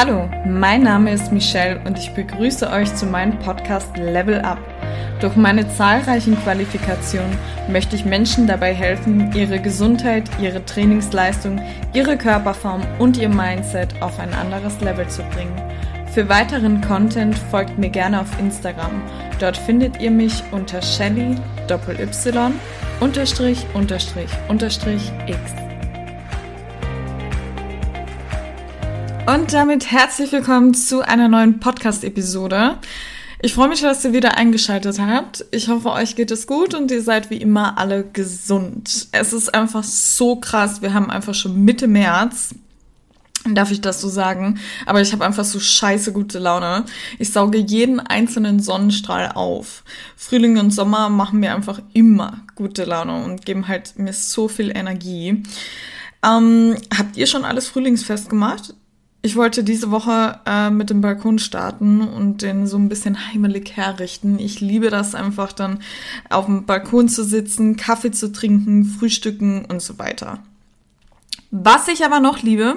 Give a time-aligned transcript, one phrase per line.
[0.00, 4.60] Hallo, mein Name ist Michelle und ich begrüße euch zu meinem Podcast Level Up.
[5.20, 7.36] Durch meine zahlreichen Qualifikationen
[7.68, 11.60] möchte ich Menschen dabei helfen, ihre Gesundheit, ihre Trainingsleistung,
[11.94, 15.60] ihre Körperform und ihr Mindset auf ein anderes Level zu bringen.
[16.14, 19.02] Für weiteren Content folgt mir gerne auf Instagram.
[19.40, 21.34] Dort findet ihr mich unter Shelly
[21.68, 22.52] Y
[23.00, 25.67] unterstrich unterstrich unterstrich X.
[29.28, 32.78] Und damit herzlich willkommen zu einer neuen Podcast-Episode.
[33.42, 35.44] Ich freue mich, dass ihr wieder eingeschaltet habt.
[35.50, 39.08] Ich hoffe, euch geht es gut und ihr seid wie immer alle gesund.
[39.12, 40.80] Es ist einfach so krass.
[40.80, 42.54] Wir haben einfach schon Mitte März.
[43.44, 44.60] Darf ich das so sagen?
[44.86, 46.86] Aber ich habe einfach so scheiße gute Laune.
[47.18, 49.84] Ich sauge jeden einzelnen Sonnenstrahl auf.
[50.16, 54.74] Frühling und Sommer machen mir einfach immer gute Laune und geben halt mir so viel
[54.74, 55.42] Energie.
[56.24, 58.72] Ähm, habt ihr schon alles frühlingsfest gemacht?
[59.20, 63.76] Ich wollte diese Woche äh, mit dem Balkon starten und den so ein bisschen heimelig
[63.76, 64.38] herrichten.
[64.38, 65.80] Ich liebe das einfach dann
[66.30, 70.38] auf dem Balkon zu sitzen, Kaffee zu trinken, frühstücken und so weiter.
[71.50, 72.76] Was ich aber noch liebe,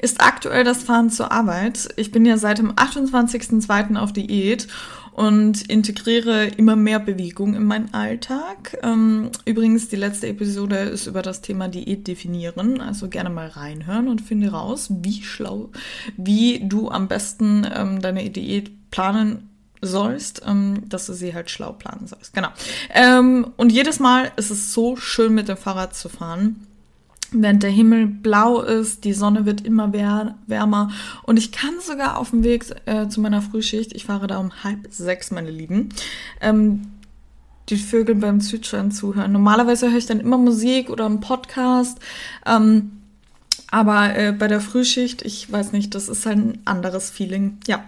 [0.00, 1.88] ist aktuell das Fahren zur Arbeit.
[1.96, 3.96] Ich bin ja seit dem 28.02.
[3.96, 4.66] auf Diät
[5.18, 8.78] und integriere immer mehr Bewegung in meinen Alltag.
[8.84, 14.06] Ähm, übrigens, die letzte Episode ist über das Thema Diät definieren, also gerne mal reinhören
[14.06, 15.70] und finde raus, wie schlau,
[16.16, 19.48] wie du am besten ähm, deine Diät planen
[19.82, 22.32] sollst, ähm, dass du sie halt schlau planen sollst.
[22.34, 22.50] Genau.
[23.56, 26.67] Und jedes Mal ist es so schön, mit dem Fahrrad zu fahren
[27.32, 30.90] während der Himmel blau ist, die Sonne wird immer wärmer
[31.24, 34.64] und ich kann sogar auf dem Weg äh, zu meiner Frühschicht, ich fahre da um
[34.64, 35.90] halb sechs, meine Lieben,
[36.40, 36.82] ähm,
[37.68, 39.32] die Vögel beim Zwitschern zuhören.
[39.32, 41.98] Normalerweise höre ich dann immer Musik oder einen Podcast,
[42.46, 42.92] ähm,
[43.70, 47.58] aber äh, bei der Frühschicht, ich weiß nicht, das ist halt ein anderes Feeling.
[47.66, 47.84] Ja.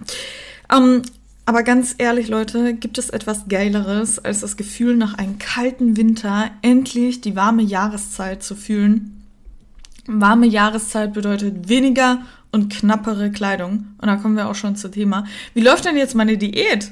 [0.71, 1.03] Ähm,
[1.47, 6.51] aber ganz ehrlich, Leute, gibt es etwas Geileres, als das Gefühl, nach einem kalten Winter
[6.63, 9.20] endlich die warme Jahreszeit zu fühlen?
[10.07, 12.23] Warme Jahreszeit bedeutet weniger
[12.53, 13.87] und knappere Kleidung.
[13.99, 15.25] Und da kommen wir auch schon zum Thema.
[15.55, 16.91] Wie läuft denn jetzt meine Diät?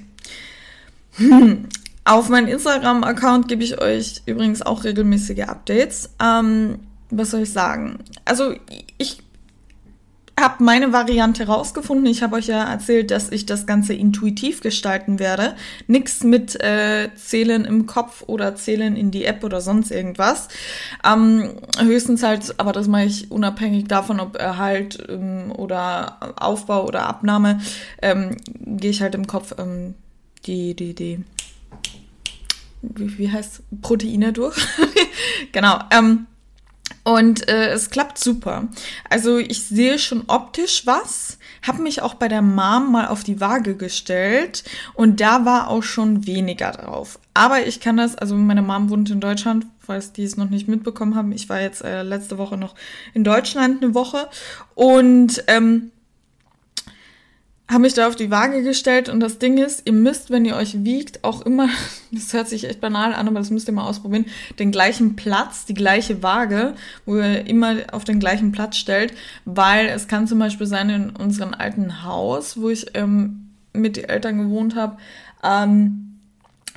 [1.16, 1.66] Hm.
[2.04, 6.10] Auf meinem Instagram-Account gebe ich euch übrigens auch regelmäßige Updates.
[6.22, 6.78] Ähm,
[7.10, 7.98] was soll ich sagen?
[8.24, 8.54] Also
[8.96, 9.18] ich
[10.40, 12.06] habe meine Variante rausgefunden.
[12.06, 15.54] Ich habe euch ja erzählt, dass ich das Ganze intuitiv gestalten werde.
[15.86, 20.48] Nichts mit äh, Zählen im Kopf oder Zählen in die App oder sonst irgendwas.
[21.04, 27.06] Ähm, höchstens halt, aber das mache ich unabhängig davon, ob Erhalt ähm, oder Aufbau oder
[27.06, 27.60] Abnahme,
[28.02, 29.94] ähm, gehe ich halt im Kopf ähm,
[30.46, 31.24] die, die, die,
[32.82, 34.56] wie, wie heißt Proteine durch.
[35.52, 35.78] genau.
[35.90, 36.26] Ähm,
[37.08, 38.68] und äh, es klappt super.
[39.08, 43.40] Also ich sehe schon optisch was, habe mich auch bei der Mom mal auf die
[43.40, 47.18] Waage gestellt und da war auch schon weniger drauf.
[47.32, 50.68] Aber ich kann das, also meine Mom wohnt in Deutschland, falls die es noch nicht
[50.68, 51.32] mitbekommen haben.
[51.32, 52.74] Ich war jetzt äh, letzte Woche noch
[53.14, 54.28] in Deutschland eine Woche
[54.74, 55.90] und ähm,
[57.68, 60.56] habe mich da auf die Waage gestellt und das Ding ist, ihr müsst, wenn ihr
[60.56, 61.68] euch wiegt, auch immer,
[62.10, 64.24] das hört sich echt banal an, aber das müsst ihr mal ausprobieren,
[64.58, 66.74] den gleichen Platz, die gleiche Waage,
[67.04, 69.12] wo ihr immer auf den gleichen Platz stellt,
[69.44, 74.04] weil es kann zum Beispiel sein in unserem alten Haus, wo ich ähm, mit den
[74.04, 74.96] Eltern gewohnt habe,
[75.44, 76.18] ähm,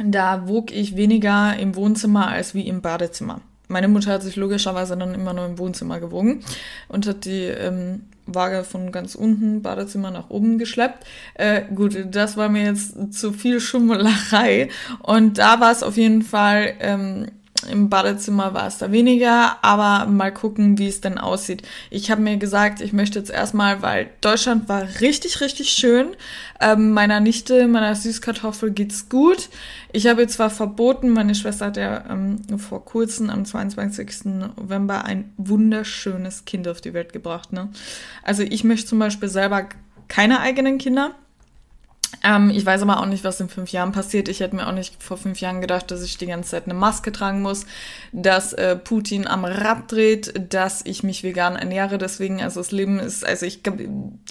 [0.03, 3.41] da wog ich weniger im Wohnzimmer als wie im Badezimmer.
[3.67, 6.43] Meine Mutter hat sich logischerweise dann immer nur im Wohnzimmer gewogen
[6.89, 11.05] und hat die ähm, Waage von ganz unten, Badezimmer nach oben geschleppt.
[11.33, 14.69] Äh, gut, das war mir jetzt zu viel Schummelerei.
[14.99, 17.27] Und da war es auf jeden Fall ähm,
[17.69, 21.63] im Badezimmer war es da weniger, aber mal gucken, wie es denn aussieht.
[21.89, 26.15] Ich habe mir gesagt, ich möchte jetzt erstmal, weil Deutschland war richtig, richtig schön.
[26.59, 29.49] Ähm, meiner Nichte, meiner Süßkartoffel geht's gut.
[29.91, 34.25] Ich habe zwar verboten, meine Schwester hat ja ähm, vor kurzem am 22.
[34.25, 37.53] November ein wunderschönes Kind auf die Welt gebracht.
[37.53, 37.69] Ne?
[38.23, 39.67] Also ich möchte zum Beispiel selber
[40.07, 41.15] keine eigenen Kinder.
[42.23, 44.27] Ähm, ich weiß aber auch nicht, was in fünf Jahren passiert.
[44.29, 46.73] Ich hätte mir auch nicht vor fünf Jahren gedacht, dass ich die ganze Zeit eine
[46.73, 47.65] Maske tragen muss,
[48.11, 51.97] dass äh, Putin am Rad dreht, dass ich mich vegan ernähre.
[51.97, 53.61] Deswegen, also das Leben ist, also ich,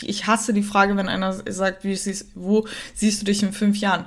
[0.02, 3.76] ich hasse die Frage, wenn einer sagt, wie siehst, wo siehst du dich in fünf
[3.78, 4.06] Jahren?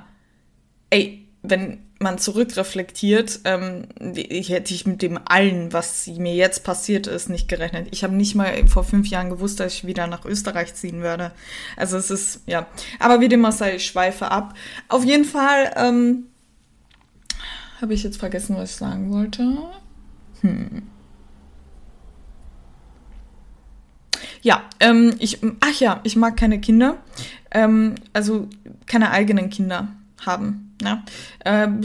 [0.90, 7.08] Ey, wenn man zurückreflektiert, ähm, ich hätte ich mit dem allen, was mir jetzt passiert
[7.08, 7.88] ist, nicht gerechnet.
[7.90, 11.32] Ich habe nicht mal vor fünf Jahren gewusst, dass ich wieder nach Österreich ziehen werde.
[11.76, 12.68] Also es ist, ja.
[13.00, 14.54] Aber wie dem auch sei, ich schweife ab.
[14.88, 16.26] Auf jeden Fall ähm,
[17.80, 19.58] habe ich jetzt vergessen, was ich sagen wollte.
[20.42, 20.82] Hm.
[24.42, 26.98] Ja, ähm, ich, ach ja, ich mag keine Kinder.
[27.50, 28.48] Ähm, also
[28.86, 29.88] keine eigenen Kinder
[30.26, 30.76] haben.
[30.82, 31.02] Ne?
[31.44, 31.82] Ähm,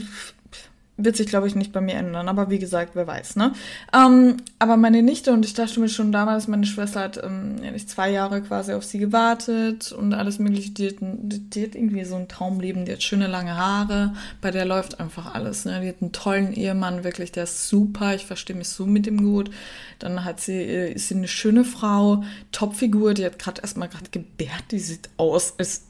[1.03, 2.27] wird sich, glaube ich, nicht bei mir ändern.
[2.27, 3.53] Aber wie gesagt, wer weiß, ne?
[3.93, 7.57] Ähm, aber meine Nichte, und ich dachte mir schon damals, meine Schwester hat ähm,
[7.87, 10.71] zwei Jahre quasi auf sie gewartet und alles mögliche.
[10.71, 14.99] Die, die, hat irgendwie so ein Traumleben, die hat schöne lange Haare, bei der läuft
[14.99, 15.79] einfach alles, ne?
[15.81, 19.23] Die hat einen tollen Ehemann, wirklich, der ist super, ich verstehe mich so mit ihm
[19.23, 19.49] gut.
[19.99, 24.09] Dann hat sie, äh, ist sie eine schöne Frau, Topfigur, die hat gerade erstmal gerade
[24.11, 25.88] gebärt, die sieht aus, ist,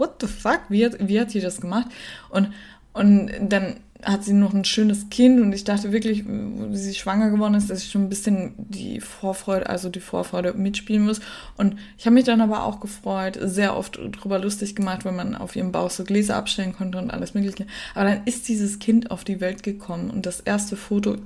[0.00, 1.86] what the fuck, wie hat, wie hat die das gemacht?
[2.30, 2.52] Und,
[2.92, 7.30] und dann hat sie noch ein schönes Kind und ich dachte wirklich, wie sie schwanger
[7.30, 11.20] geworden ist, dass ich schon ein bisschen die Vorfreude, also die Vorfreude mitspielen muss.
[11.56, 15.34] Und ich habe mich dann aber auch gefreut, sehr oft drüber lustig gemacht, wenn man
[15.34, 17.66] auf ihrem Bauch so Gläser abstellen konnte und alles Mögliche.
[17.94, 21.16] Aber dann ist dieses Kind auf die Welt gekommen und das erste Foto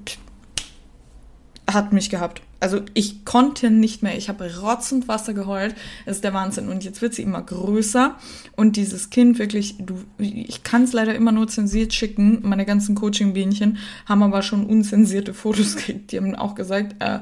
[1.71, 2.43] hat mich gehabt.
[2.65, 4.17] Also ich konnte nicht mehr.
[4.17, 5.75] Ich habe rotzend Wasser geheult.
[6.07, 6.71] Das ist der Wahnsinn.
[6.71, 8.15] Und jetzt wird sie immer größer.
[8.57, 12.39] Und dieses Kind wirklich, du, ich kann es leider immer nur zensiert schicken.
[12.41, 13.77] Meine ganzen Coaching-Bienchen
[14.07, 16.11] haben aber schon unzensierte Fotos gekriegt.
[16.11, 17.19] Die haben auch gesagt, äh,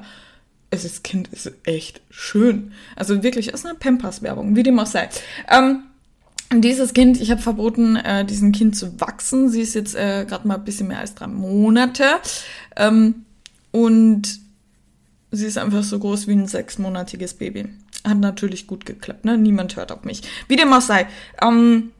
[0.70, 2.70] es ist Kind ist echt schön.
[2.94, 5.08] Also wirklich, es ist eine Pampers-Werbung, wie dem auch sei.
[5.50, 5.82] Ähm,
[6.54, 9.48] dieses Kind, ich habe verboten, äh, diesem Kind zu wachsen.
[9.48, 12.04] Sie ist jetzt äh, gerade mal ein bisschen mehr als drei Monate.
[12.76, 13.24] Ähm,
[13.72, 14.41] und
[15.32, 17.66] sie ist einfach so groß wie ein sechsmonatiges Baby.
[18.04, 19.36] Hat natürlich gut geklappt, ne?
[19.38, 20.22] Niemand hört auf mich.
[20.48, 21.06] Wie dem auch sei.
[21.40, 21.92] Ähm,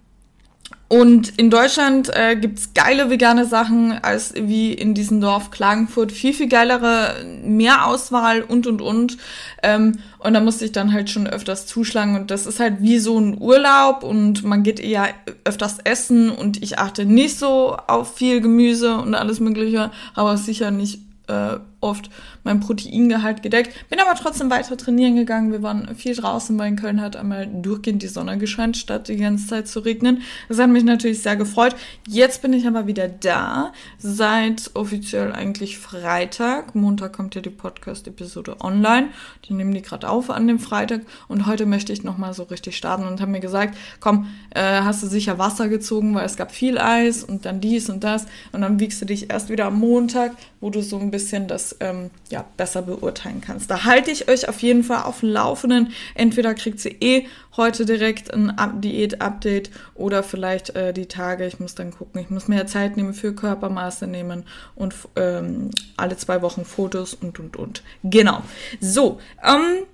[0.88, 6.12] und in Deutschland äh, gibt's geile vegane Sachen als wie in diesem Dorf Klagenfurt.
[6.12, 9.17] Viel, viel geilere, mehr Auswahl und, und, und.
[9.62, 12.14] Ähm, und da musste ich dann halt schon öfters zuschlagen.
[12.14, 15.08] Und das ist halt wie so ein Urlaub und man geht eher
[15.44, 20.70] öfters essen und ich achte nicht so auf viel Gemüse und alles Mögliche, aber sicher
[20.70, 22.11] nicht äh, oft
[22.44, 23.88] mein Proteingehalt gedeckt.
[23.88, 25.52] Bin aber trotzdem weiter trainieren gegangen.
[25.52, 29.16] Wir waren viel draußen, weil in Köln hat einmal durchgehend die Sonne gescheint, statt die
[29.16, 30.22] ganze Zeit zu regnen.
[30.48, 31.76] Das hat mich natürlich sehr gefreut.
[32.08, 36.74] Jetzt bin ich aber wieder da, seit offiziell eigentlich Freitag.
[36.74, 39.08] Montag kommt ja die Podcast-Episode online.
[39.48, 41.02] Die nehmen die gerade auf an dem Freitag.
[41.28, 45.02] Und heute möchte ich nochmal so richtig starten und haben mir gesagt, komm, äh, hast
[45.02, 48.26] du sicher Wasser gezogen, weil es gab viel Eis und dann dies und das.
[48.52, 51.76] Und dann wiegst du dich erst wieder am Montag, wo du so ein bisschen das
[51.80, 53.70] ähm, ja, besser beurteilen kannst.
[53.70, 55.93] Da halte ich euch auf jeden Fall auf dem Laufenden.
[56.14, 57.26] Entweder kriegt sie eh
[57.58, 61.46] heute direkt ein Diät-Update oder vielleicht äh, die Tage.
[61.46, 62.23] Ich muss dann gucken.
[62.23, 64.44] Ich muss mehr Zeit nehmen für Körpermaße nehmen
[64.75, 67.82] und ähm, alle zwei Wochen Fotos und und und.
[68.02, 68.40] Genau.
[68.81, 69.84] So, ähm,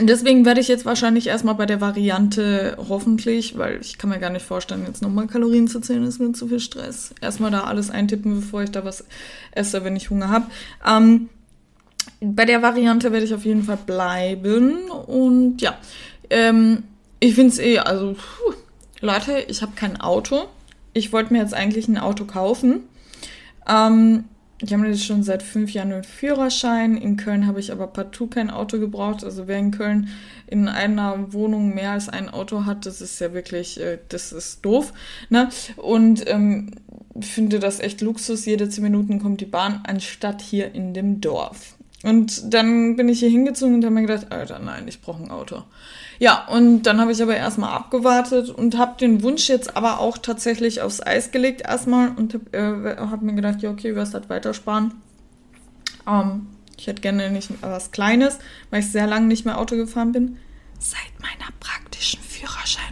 [0.00, 4.30] Deswegen werde ich jetzt wahrscheinlich erstmal bei der Variante hoffentlich, weil ich kann mir gar
[4.30, 7.14] nicht vorstellen, jetzt nochmal Kalorien zu zählen, ist mir zu viel Stress.
[7.20, 9.04] Erstmal da alles eintippen, bevor ich da was
[9.52, 10.46] esse, wenn ich Hunger habe.
[10.84, 11.28] Ähm,
[12.20, 14.90] bei der Variante werde ich auf jeden Fall bleiben.
[14.90, 15.78] Und ja,
[16.30, 16.84] ähm,
[17.20, 18.54] ich finde es eh, also, puh,
[19.00, 20.44] Leute, ich habe kein Auto.
[20.92, 22.80] Ich wollte mir jetzt eigentlich ein Auto kaufen.
[23.68, 24.24] Ähm,
[24.62, 26.96] ich habe jetzt schon seit fünf Jahren einen Führerschein.
[26.96, 29.22] In Köln habe ich aber partout kein Auto gebraucht.
[29.22, 30.08] Also wer in Köln
[30.46, 34.64] in einer Wohnung mehr als ein Auto hat, das ist ja wirklich, äh, das ist
[34.64, 34.94] doof.
[35.28, 35.50] Ne?
[35.76, 36.70] Und ähm,
[37.20, 38.46] finde das echt Luxus.
[38.46, 41.75] Jede zehn Minuten kommt die Bahn, anstatt hier in dem Dorf.
[42.06, 45.28] Und dann bin ich hier hingezogen und habe mir gedacht, Alter, nein, ich brauche ein
[45.28, 45.64] Auto.
[46.20, 50.16] Ja, und dann habe ich aber erstmal abgewartet und habe den Wunsch jetzt aber auch
[50.16, 54.30] tatsächlich aufs Eis gelegt erstmal und habe äh, hab mir gedacht, ja, okay, wirst halt
[54.30, 54.94] weitersparen.
[56.06, 56.46] Ähm,
[56.78, 58.38] ich hätte gerne nicht was Kleines,
[58.70, 60.36] weil ich sehr lange nicht mehr Auto gefahren bin.
[60.78, 62.85] Seit meiner praktischen Führerscheinprüfung.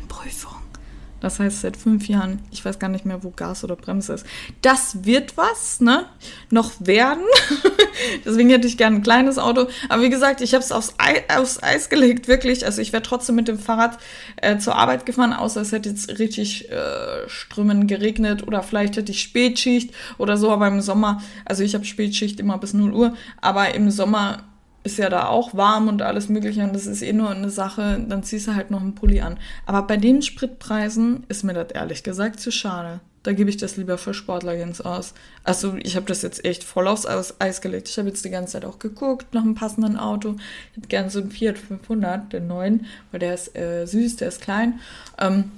[1.25, 4.27] Das heißt, seit fünf Jahren, ich weiß gar nicht mehr, wo Gas oder Bremse ist.
[4.61, 6.05] Das wird was, ne?
[6.51, 7.25] Noch werden.
[8.27, 9.69] Deswegen hätte ich gerne ein kleines Auto.
[9.89, 10.95] Aber wie gesagt, ich habe es aufs,
[11.35, 12.67] aufs, Eis gelegt, wirklich.
[12.67, 13.97] Also ich wäre trotzdem mit dem Fahrrad
[14.37, 19.11] äh, zur Arbeit gefahren, außer es hätte jetzt richtig äh, strömen geregnet oder vielleicht hätte
[19.11, 20.51] ich Spätschicht oder so.
[20.51, 24.43] Aber im Sommer, also ich habe Spätschicht immer bis 0 Uhr, aber im Sommer
[24.85, 28.05] ist ja da auch warm und alles Mögliche und das ist eh nur eine Sache,
[28.07, 29.39] dann ziehst du halt noch einen Pulli an.
[29.67, 33.01] Aber bei den Spritpreisen ist mir das ehrlich gesagt zu schade.
[33.23, 35.15] Da gebe ich das lieber für Sportlergens aus.
[35.43, 37.07] Also ich habe das jetzt echt voll aufs
[37.39, 37.89] Eis gelegt.
[37.89, 40.37] Ich habe jetzt die ganze Zeit auch geguckt nach einem passenden Auto.
[40.71, 44.29] Ich hätte gerne so einen Fiat 500, den neuen, weil der ist äh, süß, der
[44.29, 44.81] ist klein.
[45.19, 45.53] Ähm,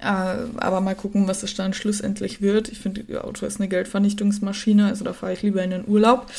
[0.00, 2.68] äh, aber mal gucken, was es dann schlussendlich wird.
[2.68, 6.30] Ich finde, Auto ist eine Geldvernichtungsmaschine, also da fahre ich lieber in den Urlaub.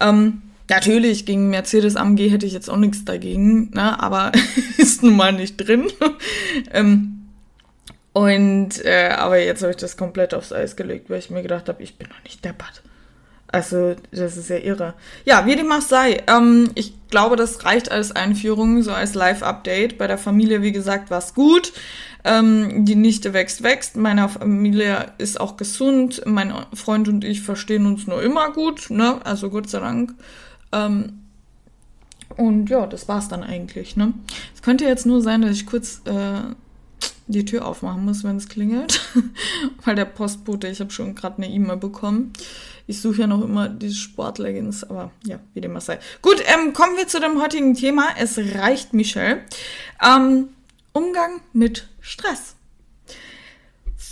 [0.00, 4.00] Ähm, Natürlich, gegen Mercedes AMG hätte ich jetzt auch nichts dagegen, ne?
[4.02, 4.32] aber
[4.78, 5.86] ist nun mal nicht drin.
[6.72, 7.28] ähm,
[8.12, 11.68] und, äh, aber jetzt habe ich das komplett aufs Eis gelegt, weil ich mir gedacht
[11.68, 12.82] habe, ich bin noch nicht deppert.
[13.48, 14.94] Also, das ist ja irre.
[15.24, 16.22] Ja, wie dem auch sei.
[16.26, 19.96] Ähm, ich glaube, das reicht als Einführung, so als Live-Update.
[19.96, 21.72] Bei der Familie, wie gesagt, war es gut.
[22.24, 23.96] Ähm, die Nichte wächst, wächst.
[23.96, 26.22] Meine Familie ist auch gesund.
[26.24, 29.20] Mein Freund und ich verstehen uns nur immer gut, ne?
[29.24, 30.14] Also Gott sei Dank.
[30.74, 31.20] Ähm,
[32.36, 34.12] und ja, das war's dann eigentlich, ne?
[34.54, 36.40] Es könnte jetzt nur sein, dass ich kurz äh,
[37.26, 39.00] die Tür aufmachen muss, wenn es klingelt.
[39.84, 42.32] Weil der Postbote, ich habe schon gerade eine E-Mail bekommen.
[42.86, 45.98] Ich suche ja noch immer diese Sportleggings, aber ja, wie dem auch sei.
[46.20, 48.08] Gut, ähm, kommen wir zu dem heutigen Thema.
[48.18, 49.42] Es reicht, Michelle.
[50.04, 50.48] Ähm,
[50.92, 52.53] Umgang mit Stress.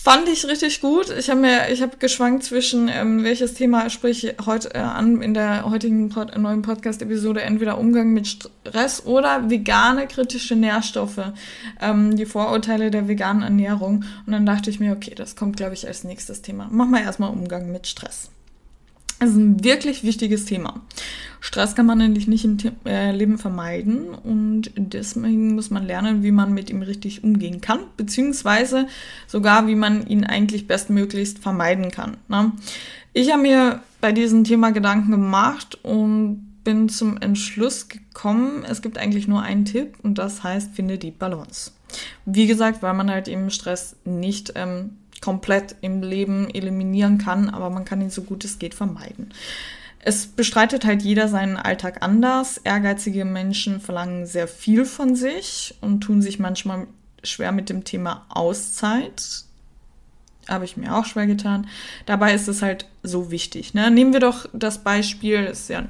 [0.02, 1.10] Fand ich richtig gut.
[1.16, 5.22] Ich habe mir, ich habe geschwankt zwischen ähm, welches Thema spreche ich heute äh, an
[5.22, 11.32] in der heutigen Pod neuen Podcast-Episode, entweder Umgang mit Stress oder vegane kritische Nährstoffe,
[11.80, 14.02] ähm, die Vorurteile der veganen Ernährung.
[14.26, 16.66] Und dann dachte ich mir, okay, das kommt, glaube ich, als nächstes Thema.
[16.72, 18.31] Machen wir erstmal Umgang mit Stress.
[19.22, 20.80] Das ist ein wirklich wichtiges Thema.
[21.38, 26.32] Stress kann man nämlich nicht im äh, Leben vermeiden und deswegen muss man lernen, wie
[26.32, 28.88] man mit ihm richtig umgehen kann, beziehungsweise
[29.28, 32.16] sogar, wie man ihn eigentlich bestmöglichst vermeiden kann.
[32.26, 32.50] Ne?
[33.12, 38.98] Ich habe mir bei diesem Thema Gedanken gemacht und bin zum Entschluss gekommen, es gibt
[38.98, 41.70] eigentlich nur einen Tipp und das heißt, finde die Balance.
[42.24, 47.70] Wie gesagt, weil man halt eben Stress nicht ähm, komplett im Leben eliminieren kann, aber
[47.70, 49.32] man kann ihn so gut es geht vermeiden.
[50.04, 52.58] Es bestreitet halt jeder seinen Alltag anders.
[52.58, 56.88] Ehrgeizige Menschen verlangen sehr viel von sich und tun sich manchmal
[57.22, 59.44] schwer mit dem Thema Auszeit.
[60.48, 61.68] Habe ich mir auch schwer getan.
[62.04, 63.74] Dabei ist es halt so wichtig.
[63.74, 63.92] Ne?
[63.92, 65.84] Nehmen wir doch das Beispiel, ist ja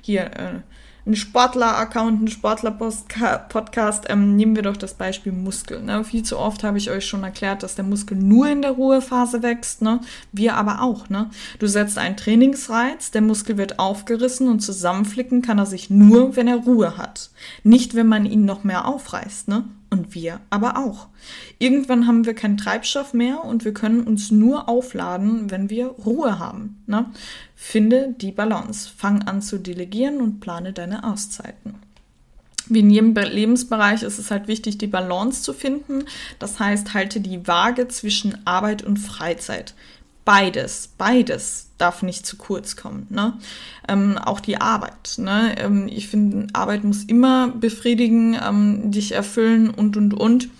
[0.00, 0.60] hier äh,
[1.08, 5.82] ein Sportler-Account, ein Sportler-Podcast, ähm, nehmen wir doch das Beispiel Muskel.
[5.82, 6.04] Ne?
[6.04, 9.42] Viel zu oft habe ich euch schon erklärt, dass der Muskel nur in der Ruhephase
[9.42, 10.00] wächst, ne?
[10.32, 11.08] wir aber auch.
[11.08, 11.30] Ne?
[11.58, 16.46] Du setzt einen Trainingsreiz, der Muskel wird aufgerissen und zusammenflicken kann er sich nur, wenn
[16.46, 17.30] er Ruhe hat.
[17.62, 19.48] Nicht, wenn man ihn noch mehr aufreißt.
[19.48, 19.64] Ne?
[19.90, 21.08] Und wir aber auch.
[21.58, 26.38] Irgendwann haben wir keinen Treibstoff mehr und wir können uns nur aufladen, wenn wir Ruhe
[26.38, 26.82] haben.
[26.86, 27.06] Ne?
[27.56, 28.90] Finde die Balance.
[28.94, 31.76] Fang an zu delegieren und plane deine Auszeiten.
[32.68, 36.04] Wie in jedem Lebensbereich ist es halt wichtig, die Balance zu finden.
[36.38, 39.74] Das heißt, halte die Waage zwischen Arbeit und Freizeit.
[40.28, 43.06] Beides, beides darf nicht zu kurz kommen.
[43.08, 43.38] Ne?
[43.88, 45.14] Ähm, auch die Arbeit.
[45.16, 45.54] Ne?
[45.56, 50.50] Ähm, ich finde, Arbeit muss immer befriedigen, ähm, dich erfüllen und, und, und.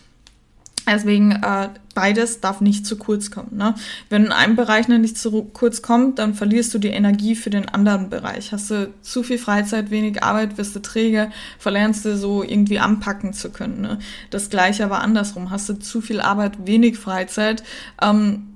[0.87, 3.59] Deswegen, äh, beides darf nicht zu kurz kommen.
[3.59, 3.75] Ne?
[4.09, 7.51] Wenn in einem Bereich noch nicht zu kurz kommt, dann verlierst du die Energie für
[7.51, 8.53] den anderen Bereich.
[8.53, 13.35] Hast du zu viel Freizeit, wenig Arbeit, wirst du träge, verlernst du so irgendwie anpacken
[13.35, 13.83] zu können.
[13.83, 13.99] Ne?
[14.31, 15.51] Das gleiche aber andersrum.
[15.51, 17.63] Hast du zu viel Arbeit, wenig Freizeit,
[18.01, 18.47] ähm,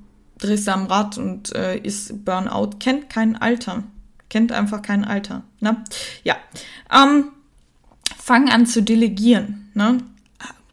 [0.43, 3.85] drehst du am Rad und äh, ist Burnout, kennt kein Alter.
[4.29, 5.43] Kennt einfach kein Alter.
[5.61, 5.83] Ne?
[6.25, 6.37] Ja.
[6.91, 7.29] Ähm,
[8.19, 9.71] fang an zu delegieren.
[9.75, 9.99] Ne?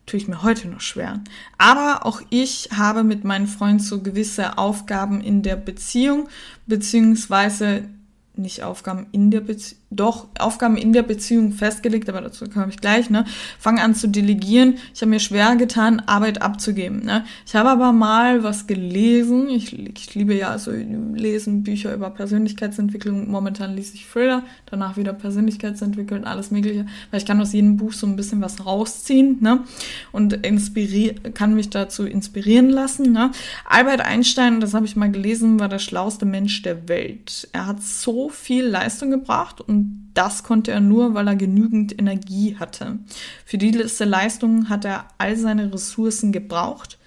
[0.09, 1.21] tue ich mir heute noch schwer.
[1.57, 6.29] Aber auch ich habe mit meinem Freund so gewisse Aufgaben in der Beziehung,
[6.65, 7.87] beziehungsweise
[8.35, 12.77] nicht Aufgaben in der Beziehung, doch Aufgaben in der Beziehung festgelegt, aber dazu komme ich
[12.77, 13.25] gleich, ne?
[13.57, 14.75] Fang an zu delegieren.
[14.93, 17.25] Ich habe mir schwer getan, Arbeit abzugeben, ne?
[17.45, 19.49] Ich habe aber mal was gelesen.
[19.49, 23.31] Ich, ich liebe ja so lesen Bücher über Persönlichkeitsentwicklung.
[23.31, 27.93] Momentan lese ich Thriller, danach wieder Persönlichkeitsentwicklung, alles mögliche, weil ich kann aus jedem Buch
[27.93, 29.63] so ein bisschen was rausziehen, ne?
[30.11, 33.31] Und inspirier kann mich dazu inspirieren lassen, ne?
[33.65, 37.49] Albert Einstein, das habe ich mal gelesen, war der schlauste Mensch der Welt.
[37.53, 39.78] Er hat so viel Leistung gebracht und
[40.19, 42.99] das konnte er nur, weil er genügend Energie hatte.
[43.45, 46.99] Für diese Leistung hat er all seine Ressourcen gebraucht.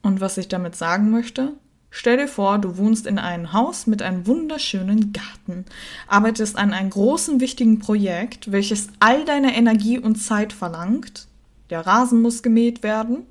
[0.00, 1.52] Und was ich damit sagen möchte,
[1.94, 5.66] Stell dir vor, du wohnst in einem Haus mit einem wunderschönen Garten,
[6.06, 11.28] arbeitest an einem großen wichtigen Projekt, welches all deine Energie und Zeit verlangt.
[11.68, 13.26] Der Rasen muss gemäht werden.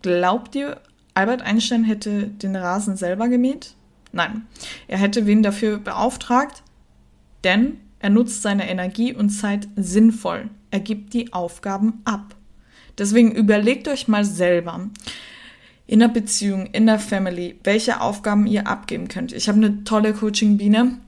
[0.00, 0.80] Glaubt ihr,
[1.12, 3.74] Albert Einstein hätte den Rasen selber gemäht?
[4.10, 4.46] Nein,
[4.88, 6.62] er hätte wen dafür beauftragt,
[7.44, 10.50] denn er nutzt seine Energie und Zeit sinnvoll.
[10.70, 12.34] Er gibt die Aufgaben ab.
[12.98, 14.90] Deswegen überlegt euch mal selber
[15.86, 19.32] in der Beziehung, in der Family, welche Aufgaben ihr abgeben könnt.
[19.32, 20.98] Ich habe eine tolle Coaching-Biene.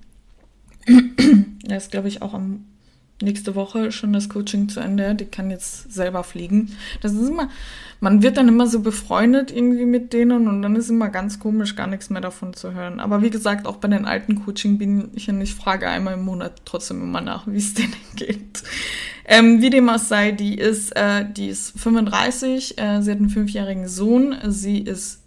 [1.68, 2.64] Er ist, glaube ich, auch am
[3.22, 5.14] nächste Woche schon das Coaching zu Ende.
[5.14, 6.72] Die kann jetzt selber fliegen.
[7.00, 7.48] Das ist immer,
[8.00, 11.76] man wird dann immer so befreundet irgendwie mit denen und dann ist immer ganz komisch,
[11.76, 13.00] gar nichts mehr davon zu hören.
[13.00, 17.00] Aber wie gesagt, auch bei den alten Coaching bin ich frage einmal im Monat trotzdem
[17.02, 18.62] immer nach, wie es denen geht.
[19.24, 23.30] Ähm, wie dem auch sei, die ist, äh, die ist 35, äh, sie hat einen
[23.30, 25.25] fünfjährigen Sohn, sie ist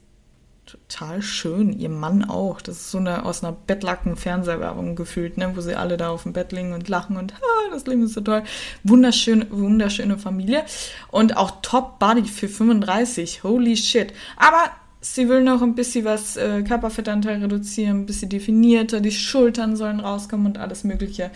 [0.72, 1.74] total schön.
[1.74, 2.62] Ihr Mann auch.
[2.62, 5.52] Das ist so eine aus einer Bettlaken-Fernsehwerbung gefühlt, ne?
[5.56, 8.14] wo sie alle da auf dem Bett liegen und lachen und ah, das Leben ist
[8.14, 8.44] so toll.
[8.84, 10.64] Wunderschön, wunderschöne Familie.
[11.10, 13.44] Und auch Top Body für 35.
[13.44, 14.14] Holy shit.
[14.38, 14.72] Aber
[15.02, 20.02] Sie will noch ein bisschen was äh, Körperfettanteil reduzieren, ein bisschen definierter, die Schultern sollen
[20.02, 21.32] rauskommen und alles Mögliche.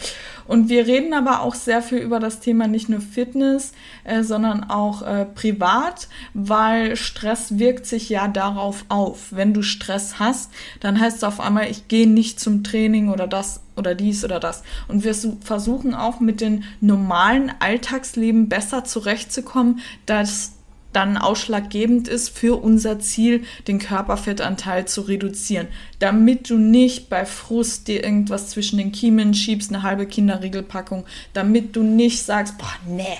[0.45, 3.71] Und wir reden aber auch sehr viel über das Thema nicht nur Fitness,
[4.03, 9.27] äh, sondern auch äh, privat, weil Stress wirkt sich ja darauf auf.
[9.31, 10.51] Wenn du Stress hast,
[10.81, 14.41] dann heißt es auf einmal, ich gehe nicht zum Training oder das oder dies oder
[14.41, 14.63] das.
[14.89, 20.51] Und wir versuchen auch mit dem normalen Alltagsleben besser zurechtzukommen, dass
[20.93, 25.67] dann ausschlaggebend ist für unser Ziel, den Körperfettanteil zu reduzieren.
[25.99, 31.75] Damit du nicht bei Frust dir irgendwas zwischen den Kiemen schiebst, eine halbe Kinderriegelpackung, damit
[31.75, 33.17] du nicht sagst, boah, nee,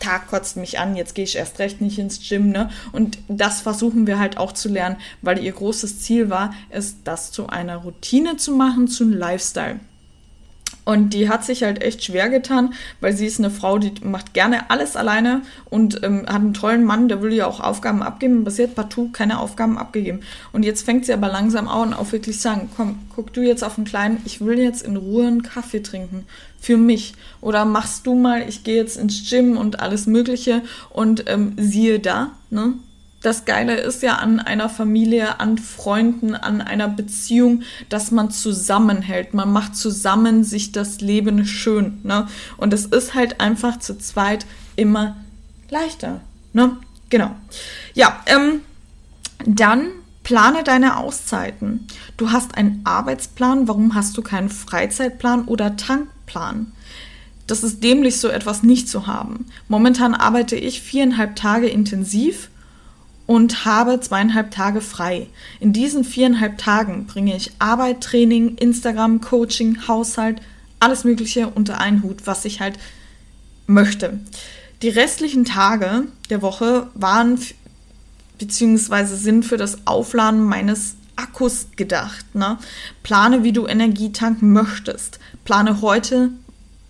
[0.00, 2.70] Tag kotzt mich an, jetzt gehe ich erst recht nicht ins Gym, ne?
[2.92, 7.30] Und das versuchen wir halt auch zu lernen, weil ihr großes Ziel war, es das
[7.30, 9.78] zu einer Routine zu machen, zu einem Lifestyle.
[10.84, 14.34] Und die hat sich halt echt schwer getan, weil sie ist eine Frau, die macht
[14.34, 18.40] gerne alles alleine und ähm, hat einen tollen Mann, der will ja auch Aufgaben abgeben,
[18.40, 20.20] aber sie hat partout keine Aufgaben abgegeben.
[20.52, 23.74] Und jetzt fängt sie aber langsam an, auf wirklich sagen, komm, guck du jetzt auf
[23.74, 26.26] den Kleinen, ich will jetzt in Ruhe einen Kaffee trinken
[26.60, 27.14] für mich.
[27.40, 32.00] Oder machst du mal, ich gehe jetzt ins Gym und alles Mögliche und ähm, siehe
[32.00, 32.74] da, ne?
[33.22, 39.34] Das Geile ist ja an einer Familie, an Freunden, an einer Beziehung, dass man zusammenhält.
[39.34, 42.00] Man macht zusammen sich das Leben schön.
[42.02, 42.26] Ne?
[42.56, 44.46] Und es ist halt einfach zu zweit
[44.76, 45.16] immer
[45.68, 46.20] leichter.
[46.54, 46.78] Ne?
[47.10, 47.34] Genau.
[47.94, 48.62] Ja, ähm,
[49.44, 49.88] dann
[50.22, 51.86] plane deine Auszeiten.
[52.16, 56.72] Du hast einen Arbeitsplan, warum hast du keinen Freizeitplan oder Tankplan?
[57.46, 59.46] Das ist dämlich, so etwas nicht zu haben.
[59.68, 62.48] Momentan arbeite ich viereinhalb Tage intensiv
[63.30, 65.28] und habe zweieinhalb Tage frei.
[65.60, 70.40] In diesen viereinhalb Tagen bringe ich Arbeit, Training, Instagram, Coaching, Haushalt,
[70.80, 72.76] alles Mögliche unter einen Hut, was ich halt
[73.68, 74.18] möchte.
[74.82, 77.38] Die restlichen Tage der Woche waren
[78.38, 79.04] bzw.
[79.14, 82.34] sind für das Aufladen meines Akkus gedacht.
[82.34, 82.58] Ne?
[83.04, 85.20] Plane, wie du Energie tanken möchtest.
[85.44, 86.32] Plane heute,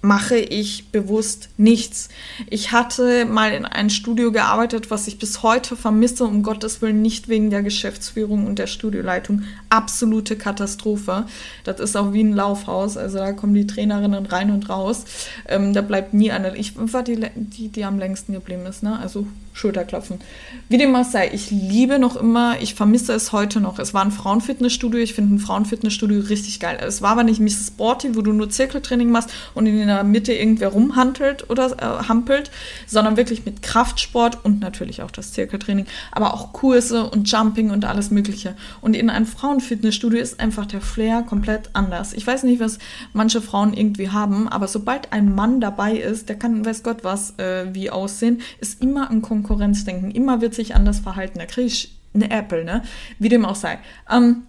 [0.02, 2.08] mache ich bewusst nichts.
[2.48, 7.02] Ich hatte mal in einem Studio gearbeitet, was ich bis heute vermisse, um Gottes Willen
[7.02, 9.42] nicht wegen der Geschäftsführung und der Studioleitung.
[9.68, 11.26] Absolute Katastrophe.
[11.64, 15.04] Das ist auch wie ein Laufhaus, also da kommen die Trainerinnen rein und raus.
[15.46, 16.56] Ähm, da bleibt nie eine.
[16.56, 18.98] Ich war die, die, die am längsten geblieben ist, ne?
[18.98, 19.26] Also
[19.60, 20.20] Schulterklopfen.
[20.68, 23.78] Wie dem auch sei, ich liebe noch immer, ich vermisse es heute noch.
[23.78, 26.78] Es war ein Frauenfitnessstudio, ich finde ein Frauenfitnessstudio richtig geil.
[26.80, 27.68] Es war aber nicht Mrs.
[27.68, 32.50] Sporty, wo du nur Zirkeltraining machst und in der Mitte irgendwer rumhantelt oder äh, hampelt,
[32.86, 37.84] sondern wirklich mit Kraftsport und natürlich auch das Zirkeltraining, aber auch Kurse und Jumping und
[37.84, 38.56] alles Mögliche.
[38.80, 42.14] Und in einem Frauenfitnessstudio ist einfach der Flair komplett anders.
[42.14, 42.78] Ich weiß nicht, was
[43.12, 47.38] manche Frauen irgendwie haben, aber sobald ein Mann dabei ist, der kann, weiß Gott was,
[47.38, 50.12] äh, wie aussehen, ist immer ein Konkurrenzdenken.
[50.12, 51.40] Immer wird sich anders verhalten.
[51.40, 52.82] Da kriege ich eine Apple, ne?
[53.18, 53.80] Wie dem auch sei.
[54.08, 54.44] Ähm,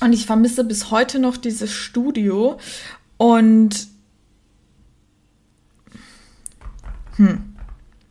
[0.00, 2.58] und ich vermisse bis heute noch dieses Studio
[3.16, 3.88] und
[7.16, 7.54] Hm.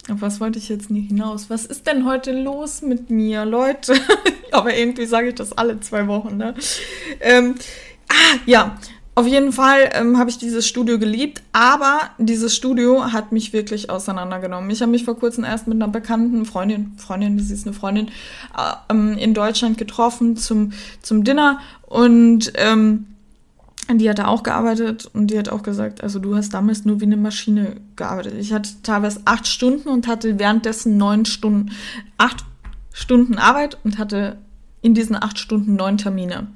[0.09, 1.51] Auf was wollte ich jetzt nie hinaus?
[1.51, 3.93] Was ist denn heute los mit mir, Leute?
[4.51, 6.55] Aber irgendwie sage ich das alle zwei Wochen, ne?
[7.19, 7.53] Ähm,
[8.09, 8.79] ah, ja.
[9.17, 13.89] Auf jeden Fall ähm, habe ich dieses Studio geliebt, aber dieses Studio hat mich wirklich
[13.89, 14.69] auseinandergenommen.
[14.69, 18.07] Ich habe mich vor kurzem erst mit einer bekannten Freundin, Freundin, sie ist eine Freundin,
[18.07, 23.05] äh, ähm, in Deutschland getroffen zum, zum Dinner und ähm,
[23.89, 26.99] die hat da auch gearbeitet und die hat auch gesagt, also du hast damals nur
[26.99, 28.33] wie eine Maschine gearbeitet.
[28.37, 31.71] Ich hatte teilweise acht Stunden und hatte währenddessen neun Stunden,
[32.17, 32.43] acht
[32.91, 34.37] Stunden Arbeit und hatte
[34.81, 36.47] in diesen acht Stunden neun Termine.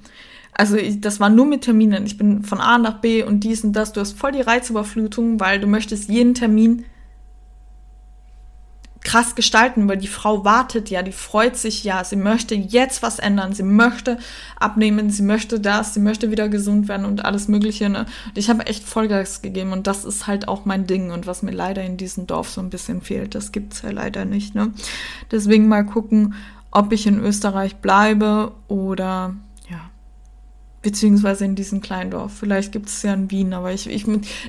[0.53, 2.05] Also das war nur mit Terminen.
[2.05, 3.93] Ich bin von A nach B und dies und das.
[3.93, 6.85] Du hast voll die Reizüberflutung, weil du möchtest jeden Termin
[9.01, 13.19] krass gestalten, weil die Frau wartet ja, die freut sich ja, sie möchte jetzt was
[13.19, 14.17] ändern, sie möchte
[14.59, 17.89] abnehmen, sie möchte das, sie möchte wieder gesund werden und alles Mögliche.
[17.89, 18.05] Ne?
[18.27, 21.43] Und ich habe echt Vollgas gegeben und das ist halt auch mein Ding und was
[21.43, 24.53] mir leider in diesem Dorf so ein bisschen fehlt, das gibt's ja leider nicht.
[24.53, 24.73] Ne?
[25.31, 26.35] Deswegen mal gucken,
[26.71, 29.35] ob ich in Österreich bleibe oder
[30.82, 32.34] beziehungsweise in diesem kleinen Dorf.
[32.39, 34.06] Vielleicht gibt es ja in Wien, aber ich, ich,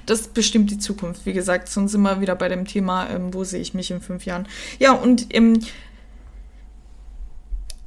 [0.06, 1.26] das bestimmt die Zukunft.
[1.26, 4.00] Wie gesagt, sonst sind wir wieder bei dem Thema, ähm, wo sehe ich mich in
[4.00, 4.46] fünf Jahren.
[4.78, 5.60] Ja, und ähm,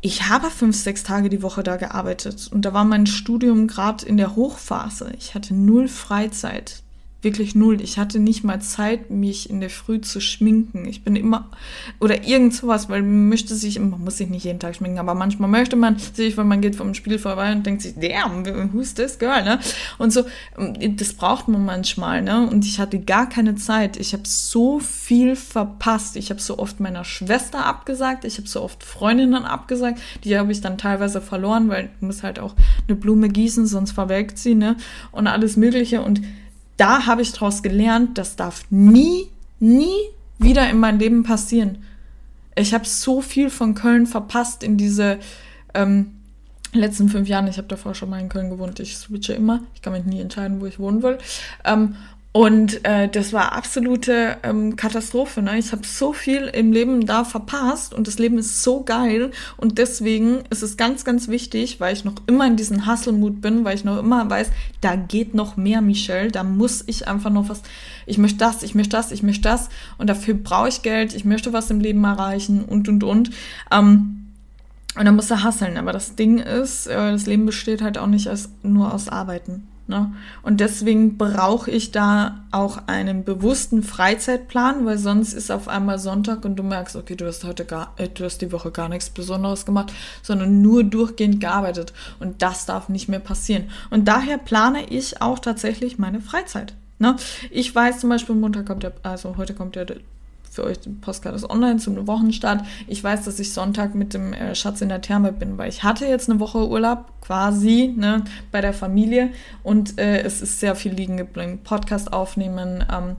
[0.01, 4.05] ich habe fünf, sechs Tage die Woche da gearbeitet und da war mein Studium gerade
[4.05, 5.13] in der Hochphase.
[5.17, 6.83] Ich hatte null Freizeit.
[7.23, 7.79] Wirklich null.
[7.81, 10.85] Ich hatte nicht mal Zeit, mich in der Früh zu schminken.
[10.85, 11.49] Ich bin immer,
[12.01, 15.15] oder irgend sowas, weil man möchte sich, man muss sich nicht jeden Tag schminken, aber
[15.15, 18.93] manchmal möchte man sich, weil man geht vom Spiel vorbei und denkt sich, damn, who's
[18.93, 19.59] this girl, ne?
[19.97, 20.25] Und so,
[20.97, 22.45] das braucht man manchmal, ne?
[22.45, 23.95] Und ich hatte gar keine Zeit.
[23.95, 26.17] Ich habe so viel verpasst.
[26.17, 30.01] Ich habe so oft meiner Schwester abgesagt, ich habe so oft Freundinnen abgesagt.
[30.25, 32.53] Die habe ich dann teilweise verloren, weil ich muss halt auch
[32.85, 34.75] eine Blume gießen, sonst verwelkt sie, ne?
[35.13, 36.01] Und alles Mögliche.
[36.01, 36.21] Und
[36.77, 39.95] da habe ich daraus gelernt, das darf nie, nie
[40.39, 41.83] wieder in mein Leben passieren.
[42.55, 45.19] Ich habe so viel von Köln verpasst in diese
[45.73, 46.19] ähm,
[46.71, 47.47] letzten fünf Jahren.
[47.47, 48.79] Ich habe davor schon mal in Köln gewohnt.
[48.79, 49.61] Ich switche immer.
[49.73, 51.17] Ich kann mich nie entscheiden, wo ich wohnen will.
[51.63, 51.95] Ähm,
[52.35, 55.43] und äh, das war absolute ähm, Katastrophe.
[55.43, 55.59] Ne?
[55.59, 59.29] Ich habe so viel im Leben da verpasst und das Leben ist so geil.
[59.55, 63.65] Und deswegen ist es ganz, ganz wichtig, weil ich noch immer in diesem Hustle-Mut bin,
[63.65, 64.49] weil ich noch immer weiß,
[64.81, 66.31] da geht noch mehr, Michelle.
[66.31, 67.61] Da muss ich einfach noch was.
[68.07, 69.69] Ich möchte das, ich möchte das, ich möchte das.
[69.99, 71.13] Und dafür brauche ich Geld.
[71.13, 73.29] Ich möchte was im Leben erreichen und, und, und.
[73.71, 74.31] Ähm,
[74.97, 75.77] und dann muss er hasseln.
[75.77, 79.67] Aber das Ding ist, äh, das Leben besteht halt auch nicht als, nur aus Arbeiten.
[79.85, 80.13] Ne?
[80.43, 86.45] Und deswegen brauche ich da auch einen bewussten Freizeitplan, weil sonst ist auf einmal Sonntag
[86.45, 89.09] und du merkst, okay, du hast heute gar, äh, du hast die Woche gar nichts
[89.09, 89.91] Besonderes gemacht,
[90.21, 91.91] sondern nur durchgehend gearbeitet.
[92.19, 93.69] Und das darf nicht mehr passieren.
[93.89, 96.75] Und daher plane ich auch tatsächlich meine Freizeit.
[96.99, 97.17] Ne?
[97.51, 99.85] Ich weiß zum Beispiel, Montag kommt der, also heute kommt der
[100.53, 102.65] für euch den Postcard ist online zum Wochenstart.
[102.87, 105.83] Ich weiß, dass ich Sonntag mit dem äh, Schatz in der Therme bin, weil ich
[105.83, 109.31] hatte jetzt eine Woche Urlaub quasi ne, bei der Familie
[109.63, 111.61] und äh, es ist sehr viel liegen geblieben.
[111.63, 113.15] Podcast aufnehmen, ähm,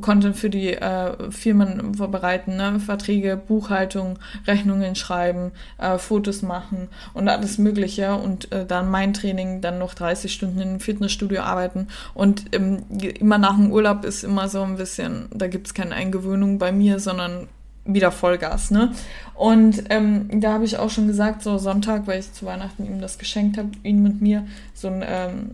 [0.00, 2.80] Content für die äh, Firmen vorbereiten, ne?
[2.80, 9.60] Verträge, Buchhaltung, Rechnungen schreiben, äh, Fotos machen und alles Mögliche und äh, dann mein Training,
[9.60, 12.84] dann noch 30 Stunden im Fitnessstudio arbeiten und ähm,
[13.18, 16.72] immer nach dem Urlaub ist immer so ein bisschen, da gibt es keine Eingewöhnung bei
[16.72, 17.48] mir, sondern
[17.84, 18.92] wieder Vollgas, ne?
[19.34, 23.00] Und ähm, da habe ich auch schon gesagt, so Sonntag, weil ich zu Weihnachten ihm
[23.00, 25.50] das geschenkt habe, ihn mit mir, so ein ähm,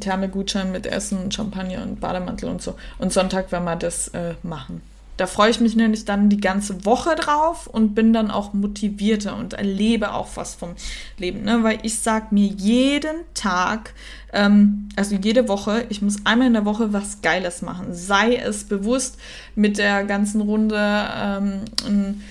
[0.00, 2.74] Thermegutschein mit Essen Champagner und Bademantel und so.
[2.98, 4.82] Und Sonntag werden wir das äh, machen.
[5.18, 9.36] Da freue ich mich nämlich dann die ganze Woche drauf und bin dann auch motivierter
[9.36, 10.70] und erlebe auch was vom
[11.18, 11.42] Leben.
[11.42, 11.62] Ne?
[11.62, 13.92] Weil ich sage mir jeden Tag,
[14.32, 17.88] ähm, also jede Woche, ich muss einmal in der Woche was Geiles machen.
[17.90, 19.18] Sei es bewusst
[19.54, 22.22] mit der ganzen Runde ähm, ein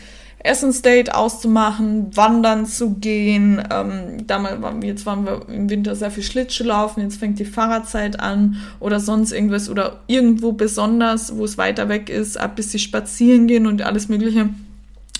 [0.43, 3.62] Essensdate auszumachen, wandern zu gehen.
[3.71, 7.45] Ähm, damals waren, jetzt waren wir im Winter sehr viel Schlittschuh laufen, jetzt fängt die
[7.45, 12.71] Fahrradzeit an oder sonst irgendwas oder irgendwo besonders, wo es weiter weg ist, ab bis
[12.71, 14.49] sie spazieren gehen und alles Mögliche.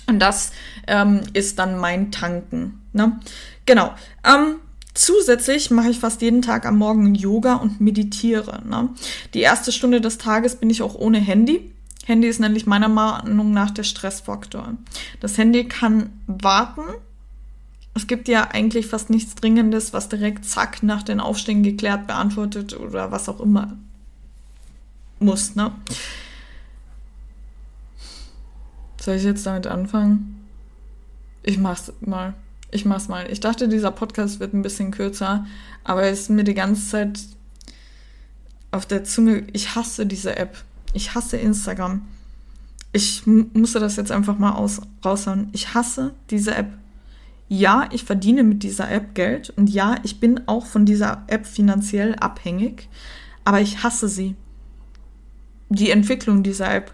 [0.08, 0.52] Und das
[0.86, 2.80] ähm, ist dann mein Tanken.
[2.92, 3.20] Ne?
[3.66, 3.92] Genau.
[4.26, 4.56] Ähm,
[4.94, 8.62] Zusätzlich mache ich fast jeden Tag am Morgen Yoga und meditiere.
[8.68, 8.90] Ne?
[9.32, 11.72] Die erste Stunde des Tages bin ich auch ohne Handy.
[12.06, 14.74] Handy ist nämlich meiner Meinung nach der Stressfaktor.
[15.20, 16.82] Das Handy kann warten.
[17.94, 22.78] Es gibt ja eigentlich fast nichts Dringendes, was direkt zack nach den Aufstehen geklärt, beantwortet
[22.78, 23.76] oder was auch immer
[25.22, 25.72] muss, ne?
[29.00, 30.48] Soll ich jetzt damit anfangen?
[31.42, 32.34] Ich mach's mal.
[32.70, 33.30] Ich mach's mal.
[33.30, 35.46] Ich dachte, dieser Podcast wird ein bisschen kürzer,
[35.84, 37.20] aber es ist mir die ganze Zeit
[38.70, 39.46] auf der Zunge.
[39.52, 40.64] Ich hasse diese App.
[40.92, 42.02] Ich hasse Instagram.
[42.92, 45.48] Ich musste das jetzt einfach mal aus, raushauen.
[45.52, 46.68] Ich hasse diese App.
[47.48, 51.46] Ja, ich verdiene mit dieser App Geld und ja, ich bin auch von dieser App
[51.46, 52.88] finanziell abhängig,
[53.44, 54.36] aber ich hasse sie.
[55.68, 56.92] Die Entwicklung dieser App.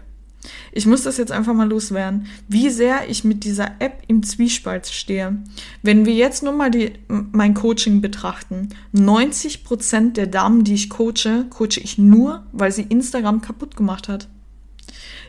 [0.71, 4.87] Ich muss das jetzt einfach mal loswerden, wie sehr ich mit dieser App im Zwiespalt
[4.87, 5.37] stehe.
[5.81, 11.45] Wenn wir jetzt nur mal die, mein Coaching betrachten, 90% der Damen, die ich coache,
[11.49, 14.29] coache ich nur, weil sie Instagram kaputt gemacht hat.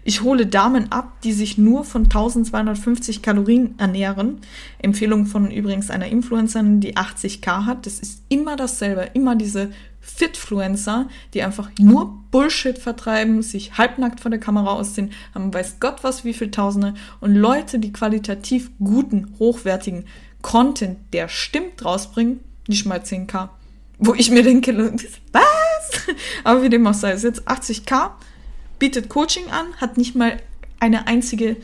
[0.02, 4.38] Ich hole Damen ab, die sich nur von 1250 Kalorien ernähren.
[4.78, 7.84] Empfehlung von übrigens einer Influencerin, die 80k hat.
[7.84, 14.30] Das ist immer dasselbe, immer diese Fitfluencer, die einfach nur Bullshit vertreiben, sich halbnackt vor
[14.30, 19.34] der Kamera ausziehen, haben weiß Gott was wie viel Tausende und Leute, die qualitativ guten,
[19.38, 20.06] hochwertigen
[20.42, 23.50] Content, der stimmt, rausbringen, nicht mal 10k.
[23.98, 24.74] Wo ich mir denke,
[25.32, 26.06] was?
[26.44, 28.10] Aber wie dem auch sei, ist jetzt 80k,
[28.78, 30.38] bietet Coaching an, hat nicht mal
[30.78, 31.56] eine einzige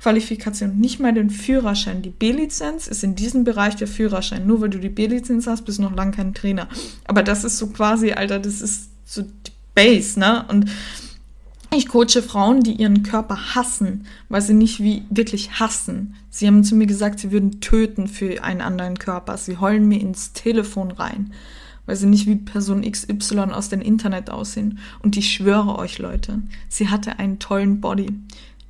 [0.00, 2.02] Qualifikation, nicht mal den Führerschein.
[2.02, 4.46] Die B-Lizenz ist in diesem Bereich der Führerschein.
[4.46, 6.68] Nur weil du die B-Lizenz hast, bist du noch lange kein Trainer.
[7.06, 10.44] Aber das ist so quasi, Alter, das ist so die Base, ne?
[10.48, 10.70] Und
[11.76, 16.14] ich coache Frauen, die ihren Körper hassen, weil sie nicht wie wirklich hassen.
[16.30, 19.36] Sie haben zu mir gesagt, sie würden töten für einen anderen Körper.
[19.36, 21.32] Sie heulen mir ins Telefon rein,
[21.86, 24.78] weil sie nicht wie Person XY aus dem Internet aussehen.
[25.02, 28.06] Und ich schwöre euch, Leute, sie hatte einen tollen Body.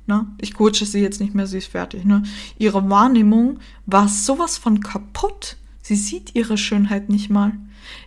[0.07, 0.27] Ne?
[0.39, 2.05] Ich coache sie jetzt nicht mehr, sie ist fertig.
[2.05, 2.23] Ne?
[2.57, 5.57] Ihre Wahrnehmung war sowas von kaputt.
[5.81, 7.53] Sie sieht ihre Schönheit nicht mal.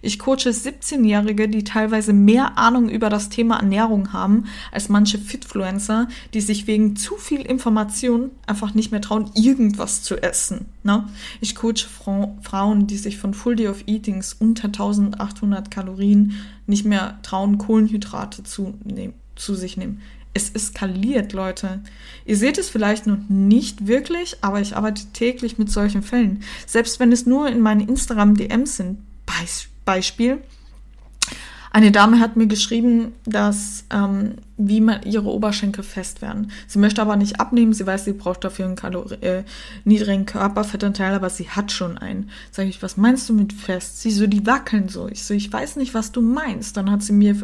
[0.02, 6.08] Ich coache 17-Jährige, die teilweise mehr Ahnung über das Thema Ernährung haben als manche Fitfluencer,
[6.34, 10.66] die sich wegen zu viel Information einfach nicht mehr trauen, irgendwas zu essen.
[10.82, 11.08] Ne?
[11.40, 16.34] Ich coache Fra Frauen, die sich von Full Day of Eatings unter 1800 Kalorien
[16.66, 20.00] nicht mehr trauen, Kohlenhydrate zu, nehmen, zu sich nehmen.
[20.34, 21.80] Es eskaliert, Leute.
[22.24, 26.42] Ihr seht es vielleicht noch nicht wirklich, aber ich arbeite täglich mit solchen Fällen.
[26.66, 28.98] Selbst wenn es nur in meinen Instagram-DMs sind.
[29.84, 30.38] Beispiel.
[31.70, 36.50] Eine Dame hat mir geschrieben, dass ähm, wie man ihre Oberschenkel fest werden.
[36.66, 37.72] Sie möchte aber nicht abnehmen.
[37.72, 39.44] Sie weiß, sie braucht dafür einen Kalori äh,
[39.84, 42.30] niedrigen Körperfettanteil, aber sie hat schon einen.
[42.50, 44.00] Sag ich, was meinst du mit fest?
[44.00, 45.06] Sie so, die wackeln so.
[45.08, 46.76] Ich so, ich weiß nicht, was du meinst.
[46.76, 47.36] Dann hat sie mir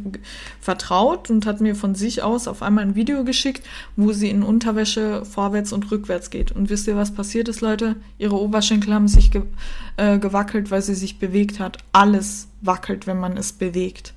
[0.60, 4.42] vertraut und hat mir von sich aus auf einmal ein Video geschickt, wo sie in
[4.42, 6.50] Unterwäsche vorwärts und rückwärts geht.
[6.50, 7.94] Und wisst ihr, was passiert ist, Leute?
[8.18, 9.42] Ihre Oberschenkel haben sich ge
[9.96, 11.78] äh, gewackelt, weil sie sich bewegt hat.
[11.92, 14.14] Alles wackelt, wenn man es bewegt.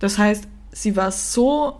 [0.00, 1.78] Das heißt, sie war so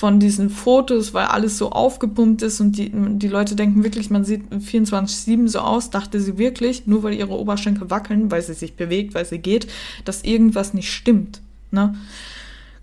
[0.00, 4.24] von diesen Fotos, weil alles so aufgepumpt ist und die, die Leute denken wirklich, man
[4.24, 8.76] sieht 24-7 so aus, dachte sie wirklich, nur weil ihre Oberschenkel wackeln, weil sie sich
[8.76, 9.66] bewegt, weil sie geht,
[10.06, 11.42] dass irgendwas nicht stimmt.
[11.70, 11.96] Ne?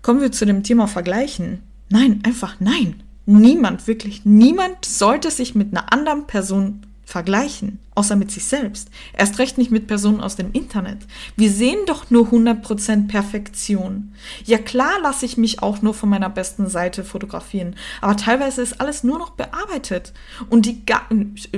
[0.00, 1.58] Kommen wir zu dem Thema Vergleichen.
[1.88, 3.02] Nein, einfach nein.
[3.26, 8.90] Niemand, wirklich niemand sollte sich mit einer anderen Person vergleichen, außer mit sich selbst.
[9.12, 10.98] Erst recht nicht mit Personen aus dem Internet.
[11.36, 14.12] Wir sehen doch nur 100% Perfektion.
[14.44, 18.80] Ja klar lasse ich mich auch nur von meiner besten Seite fotografieren, aber teilweise ist
[18.80, 20.12] alles nur noch bearbeitet.
[20.48, 21.02] Und die Ga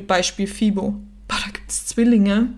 [0.06, 0.94] Beispiel Fibo.
[1.28, 2.48] Boah, da gibt es Zwillinge.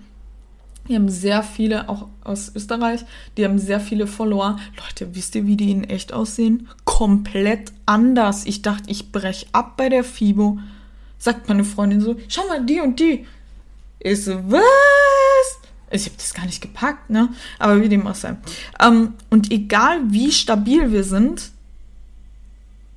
[0.89, 3.05] Die haben sehr viele, auch aus Österreich,
[3.37, 4.59] die haben sehr viele Follower.
[4.77, 6.69] Leute, wisst ihr, wie die in echt aussehen?
[6.85, 8.47] Komplett anders.
[8.47, 10.59] Ich dachte, ich brech ab bei der Fibo
[11.23, 13.27] sagt meine Freundin so, schau mal, die und die.
[14.03, 14.63] Ich so, was?
[15.91, 17.29] Ich habe das gar nicht gepackt, ne?
[17.59, 18.37] Aber wie dem auch sei.
[18.81, 21.53] Ähm, und egal wie stabil wir sind,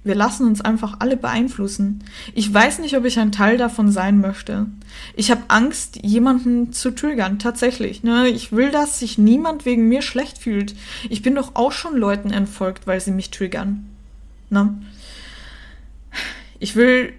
[0.05, 2.03] wir lassen uns einfach alle beeinflussen.
[2.35, 4.67] Ich weiß nicht, ob ich ein Teil davon sein möchte.
[5.15, 8.03] Ich habe Angst, jemanden zu triggern, tatsächlich.
[8.03, 8.29] Ne?
[8.29, 10.75] Ich will, dass sich niemand wegen mir schlecht fühlt.
[11.09, 13.87] Ich bin doch auch schon Leuten entfolgt, weil sie mich triggern.
[14.51, 14.79] Ne?
[16.59, 17.13] Ich will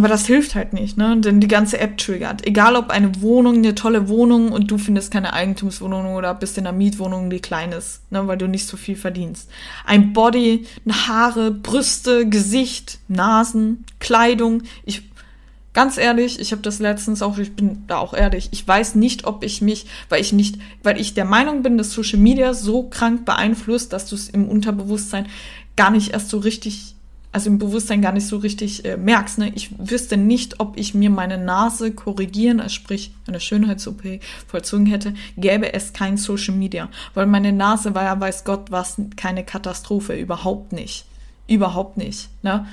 [0.00, 1.18] aber das hilft halt nicht, ne?
[1.18, 2.46] Denn die ganze App triggert.
[2.46, 6.66] Egal ob eine Wohnung, eine tolle Wohnung und du findest keine Eigentumswohnung oder bist in
[6.66, 8.26] einer Mietwohnung, die klein ist, ne?
[8.26, 9.50] Weil du nicht so viel verdienst.
[9.84, 14.62] Ein Body, Haare, Brüste, Gesicht, Nasen, Kleidung.
[14.86, 15.02] Ich,
[15.74, 19.26] ganz ehrlich, ich habe das letztens auch, ich bin da auch ehrlich, ich weiß nicht,
[19.26, 22.84] ob ich mich, weil ich nicht, weil ich der Meinung bin, dass Social Media so
[22.84, 25.26] krank beeinflusst, dass du es im Unterbewusstsein
[25.76, 26.94] gar nicht erst so richtig
[27.32, 29.38] also im Bewusstsein gar nicht so richtig äh, merkst.
[29.38, 29.52] Ne?
[29.54, 35.14] Ich wüsste nicht, ob ich mir meine Nase korrigieren, also sprich eine Schönheits-OP vollzogen hätte,
[35.36, 36.88] gäbe es kein Social Media.
[37.14, 41.06] Weil meine Nase war ja, weiß Gott, was keine Katastrophe, überhaupt nicht.
[41.46, 42.28] Überhaupt nicht.
[42.42, 42.66] Ne?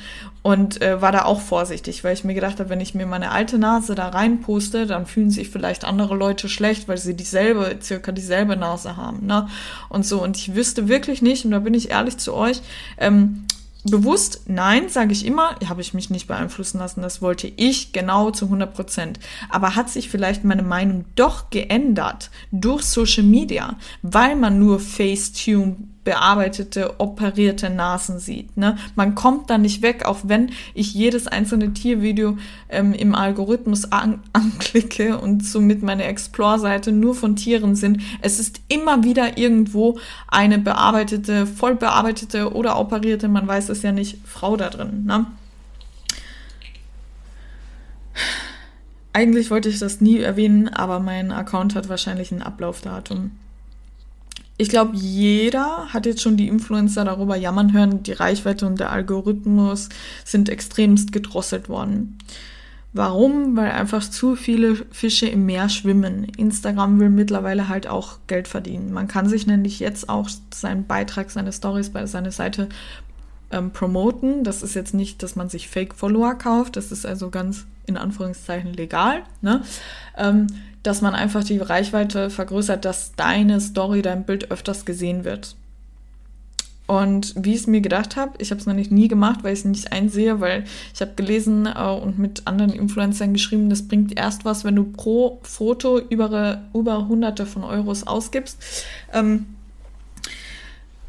[0.43, 3.31] Und äh, war da auch vorsichtig, weil ich mir gedacht habe, wenn ich mir meine
[3.31, 8.11] alte Nase da reinpuste, dann fühlen sich vielleicht andere Leute schlecht, weil sie dieselbe, circa
[8.11, 9.25] dieselbe Nase haben.
[9.25, 9.47] Ne?
[9.89, 10.21] Und so.
[10.21, 12.61] Und ich wüsste wirklich nicht, und da bin ich ehrlich zu euch,
[12.99, 13.45] ähm,
[13.87, 18.31] bewusst nein, sage ich immer, habe ich mich nicht beeinflussen lassen, das wollte ich genau
[18.31, 19.19] zu 100 Prozent.
[19.49, 25.77] Aber hat sich vielleicht meine Meinung doch geändert durch Social Media, weil man nur Facetune
[26.07, 28.55] bearbeitete, operierte Nasen sieht.
[28.55, 28.77] Ne?
[28.95, 32.37] Man kommt da nicht weg, auch wenn ich jedes einzelne Tiervideo
[32.69, 38.01] ähm, im Algorithmus an anklicke und somit meine Explore-Seite nur von Tieren sind.
[38.21, 43.91] Es ist immer wieder irgendwo eine bearbeitete, voll bearbeitete oder operierte, man weiß es ja
[43.91, 45.03] nicht, Frau da drin.
[45.03, 45.25] Ne?
[49.11, 53.31] Eigentlich wollte ich das nie erwähnen, aber mein Account hat wahrscheinlich ein Ablaufdatum
[54.57, 58.91] ich glaube, jeder hat jetzt schon die Influencer darüber jammern hören, die Reichweite und der
[58.91, 59.89] Algorithmus
[60.25, 62.17] sind extremst gedrosselt worden.
[62.93, 63.55] Warum?
[63.55, 66.23] Weil einfach zu viele Fische im Meer schwimmen.
[66.37, 68.91] Instagram will mittlerweile halt auch Geld verdienen.
[68.91, 72.69] Man kann sich nämlich jetzt auch seinen Beitrag, seine Stories bei seiner Seite
[73.51, 74.43] ähm, promoten.
[74.43, 76.75] Das ist jetzt nicht, dass man sich Fake-Follower kauft.
[76.75, 79.21] Das ist also ganz in Anführungszeichen legal.
[79.41, 79.61] Ne?
[80.17, 80.47] Ähm,
[80.87, 85.55] dass man einfach die Reichweite vergrößert, dass deine Story, dein Bild öfters gesehen wird.
[86.87, 89.51] Und wie ich es mir gedacht habe, ich habe es noch nicht nie gemacht, weil
[89.51, 93.85] ich es nicht einsehe, weil ich habe gelesen äh, und mit anderen Influencern geschrieben, das
[93.85, 98.57] bringt erst was, wenn du pro Foto über, über hunderte von Euros ausgibst.
[99.11, 99.47] Ähm,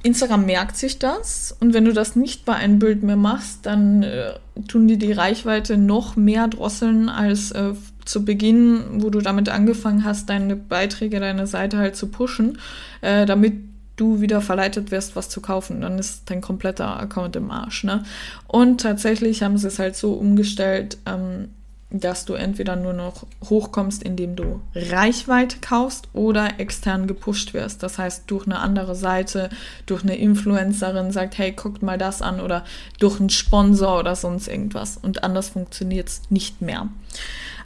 [0.02, 4.02] Instagram merkt sich das und wenn du das nicht bei einem Bild mehr machst, dann
[4.02, 4.32] äh,
[4.66, 7.74] tun die die Reichweite noch mehr drosseln als äh,
[8.08, 12.58] zu Beginn, wo du damit angefangen hast, deine Beiträge, deine Seite halt zu pushen,
[13.02, 13.54] äh, damit
[13.96, 15.80] du wieder verleitet wirst, was zu kaufen.
[15.80, 17.84] Dann ist dein kompletter Account im Arsch.
[17.84, 18.04] Ne?
[18.46, 21.48] Und tatsächlich haben sie es halt so umgestellt, ähm,
[21.90, 27.82] dass du entweder nur noch hochkommst, indem du Reichweite kaufst oder extern gepusht wirst.
[27.82, 29.48] Das heißt, durch eine andere Seite,
[29.86, 32.64] durch eine Influencerin sagt, hey, guckt mal das an oder
[32.98, 34.98] durch einen Sponsor oder sonst irgendwas.
[34.98, 36.88] Und anders funktioniert es nicht mehr.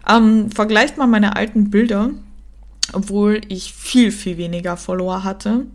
[0.08, 2.10] Ähm, vergleicht mal meine alten Bilder,
[2.92, 5.66] obwohl ich viel, viel weniger Follower hatte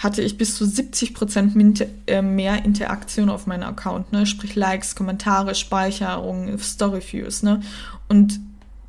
[0.00, 4.24] hatte ich bis zu 70 Prozent äh, mehr Interaktion auf meinem Account, ne?
[4.24, 7.60] Sprich Likes, Kommentare, Speicherungen, Storyviews, ne?
[8.08, 8.40] Und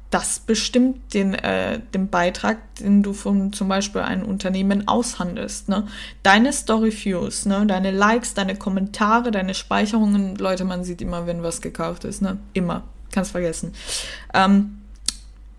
[0.09, 5.69] das bestimmt den, äh, den Beitrag, den du von zum Beispiel einem Unternehmen aushandelst.
[5.69, 5.87] Ne?
[6.21, 7.65] Deine Storyviews, ne?
[7.65, 10.35] deine Likes, deine Kommentare, deine Speicherungen.
[10.35, 12.21] Leute, man sieht immer, wenn was gekauft ist.
[12.21, 12.37] Ne?
[12.51, 12.83] Immer.
[13.11, 13.73] Kannst vergessen.
[14.33, 14.77] Ähm,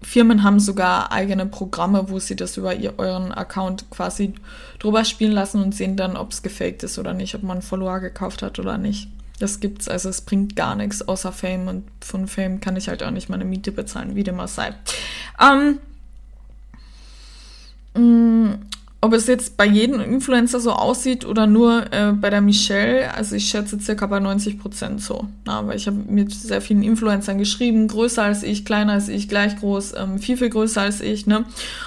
[0.02, 4.34] Firmen haben sogar eigene Programme, wo sie das über ihr, euren Account quasi
[4.78, 8.00] drüber spielen lassen und sehen dann, ob es gefaked ist oder nicht, ob man Follower
[8.00, 9.08] gekauft hat oder nicht.
[9.38, 13.02] Das gibt's, also es bringt gar nichts außer Fame und von Fame kann ich halt
[13.02, 14.74] auch nicht meine Miete bezahlen, wie dem auch sei.
[15.40, 15.78] Ähm,
[17.94, 18.54] mm,
[19.04, 23.34] ob es jetzt bei jedem Influencer so aussieht oder nur äh, bei der Michelle, also
[23.34, 25.26] ich schätze circa bei 90 Prozent so.
[25.44, 29.28] Na, weil ich habe mit sehr vielen Influencern geschrieben, größer als ich, kleiner als ich,
[29.28, 31.26] gleich groß, ähm, viel, viel größer als ich.
[31.26, 31.44] Ne?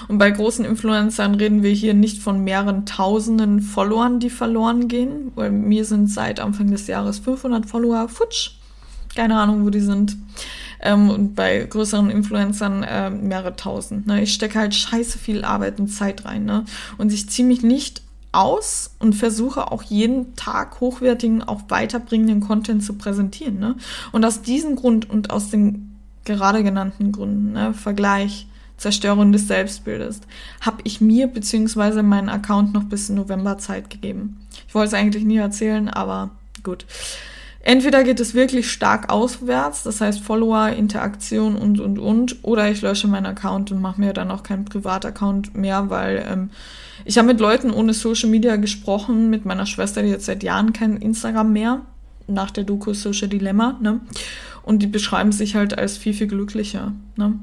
[0.10, 5.32] Und bei großen Influencern reden wir hier nicht von mehreren tausenden Followern, die verloren gehen.
[5.36, 8.52] Weil mir sind seit Anfang des Jahres 500 Follower futsch.
[9.16, 10.18] Keine Ahnung, wo die sind
[10.86, 14.08] ähm, und bei größeren Influencern äh, mehrere tausend.
[14.08, 14.22] Ne?
[14.22, 16.46] Ich stecke halt scheiße viel Arbeit und Zeit rein.
[16.46, 16.66] Ne?
[16.98, 22.84] Und ich ziehe mich nicht aus und versuche auch jeden Tag hochwertigen, auch weiterbringenden Content
[22.84, 23.60] zu präsentieren.
[23.60, 23.76] Ne?
[24.12, 25.96] Und aus diesem Grund und aus den
[26.26, 27.74] gerade genannten Gründen, ne?
[27.74, 30.22] Vergleich, Zerstörung des Selbstbildes,
[30.60, 32.02] habe ich mir bzw.
[32.02, 34.40] meinen Account noch bis November Zeit gegeben.
[34.68, 36.32] Ich wollte es eigentlich nie erzählen, aber
[36.64, 36.86] gut.
[37.68, 42.84] Entweder geht es wirklich stark auswärts, das heißt Follower, Interaktion und, und, und, oder ich
[42.84, 46.52] lösche meinen Account und mache mir dann auch keinen Privataccount mehr, weil ähm,
[47.06, 50.74] ich habe mit Leuten ohne Social Media gesprochen, mit meiner Schwester, die jetzt seit Jahren
[50.74, 51.82] kein Instagram mehr,
[52.28, 54.00] nach der Doku Social Dilemma, ne?
[54.62, 57.40] Und die beschreiben sich halt als viel, viel glücklicher, ne?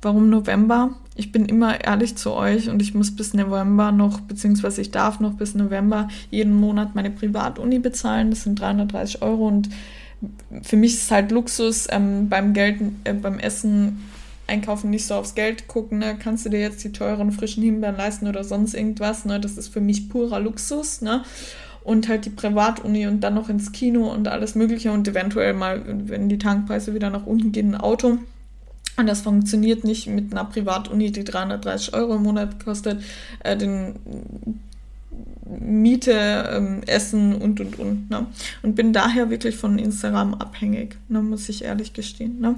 [0.00, 0.90] Warum November?
[1.16, 5.18] Ich bin immer ehrlich zu euch und ich muss bis November noch, beziehungsweise ich darf
[5.18, 8.30] noch bis November jeden Monat meine Privatuni bezahlen.
[8.30, 9.68] Das sind 330 Euro und
[10.62, 13.98] für mich ist es halt Luxus ähm, beim Geld, äh, beim Essen
[14.46, 16.16] einkaufen nicht so aufs Geld gucken, ne?
[16.18, 19.38] kannst du dir jetzt die teuren frischen Himbeeren leisten oder sonst irgendwas, ne?
[19.38, 21.22] Das ist für mich purer Luxus, ne?
[21.84, 25.82] Und halt die Privatuni und dann noch ins Kino und alles Mögliche und eventuell mal,
[25.86, 28.18] wenn die Tankpreise wieder nach unten gehen, ein Auto.
[28.98, 33.02] Und das funktioniert nicht mit einer Privatuni, die 330 Euro im Monat kostet,
[33.44, 33.94] äh, den
[35.60, 36.12] Miete,
[36.52, 38.10] ähm, Essen und und und.
[38.10, 38.26] Ne?
[38.62, 41.22] Und bin daher wirklich von Instagram abhängig, ne?
[41.22, 42.40] muss ich ehrlich gestehen.
[42.40, 42.56] Ne?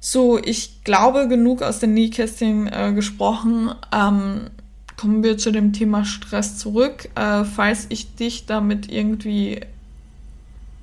[0.00, 3.70] So, ich glaube, genug aus den Nähkästchen äh, gesprochen.
[3.94, 4.50] Ähm,
[4.96, 7.08] kommen wir zu dem Thema Stress zurück.
[7.14, 9.60] Äh, falls ich dich damit irgendwie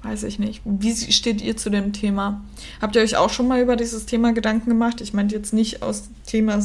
[0.06, 0.62] weiß ich nicht.
[0.66, 2.44] Wie steht ihr zu dem Thema?
[2.82, 5.02] Habt ihr euch auch schon mal über dieses Thema Gedanken gemacht?
[5.02, 6.64] Ich meine jetzt nicht aus Thema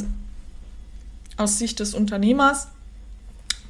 [1.36, 2.68] aus Sicht des Unternehmers,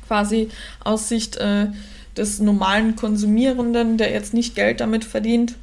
[0.09, 0.49] quasi
[0.83, 1.69] aus Sicht äh,
[2.17, 5.55] des normalen Konsumierenden, der jetzt nicht Geld damit verdient,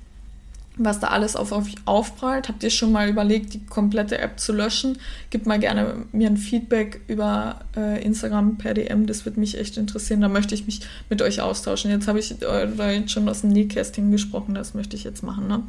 [0.78, 2.48] was da alles auf euch aufprallt.
[2.48, 4.98] Habt ihr schon mal überlegt, die komplette App zu löschen?
[5.30, 9.78] Gebt mal gerne mir ein Feedback über äh, Instagram per DM, das würde mich echt
[9.78, 10.22] interessieren.
[10.22, 11.92] Da möchte ich mich mit euch austauschen.
[11.92, 15.48] Jetzt habe ich äh, schon aus dem Nähkästchen gesprochen, das möchte ich jetzt machen.
[15.48, 15.64] Ne?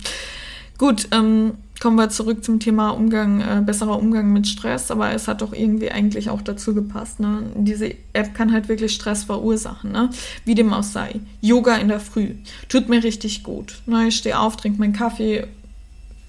[0.79, 5.27] Gut, ähm, kommen wir zurück zum Thema Umgang, äh, besserer Umgang mit Stress, aber es
[5.27, 7.19] hat doch irgendwie eigentlich auch dazu gepasst.
[7.19, 7.51] Ne?
[7.57, 10.11] Diese App kann halt wirklich Stress verursachen, ne?
[10.45, 11.17] wie dem auch sei.
[11.41, 12.35] Yoga in der Früh
[12.69, 13.81] tut mir richtig gut.
[13.87, 14.09] Ne?
[14.09, 15.49] Ich stehe auf, trinke meinen Kaffee,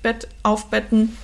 [0.02, 1.16] Bett aufbetten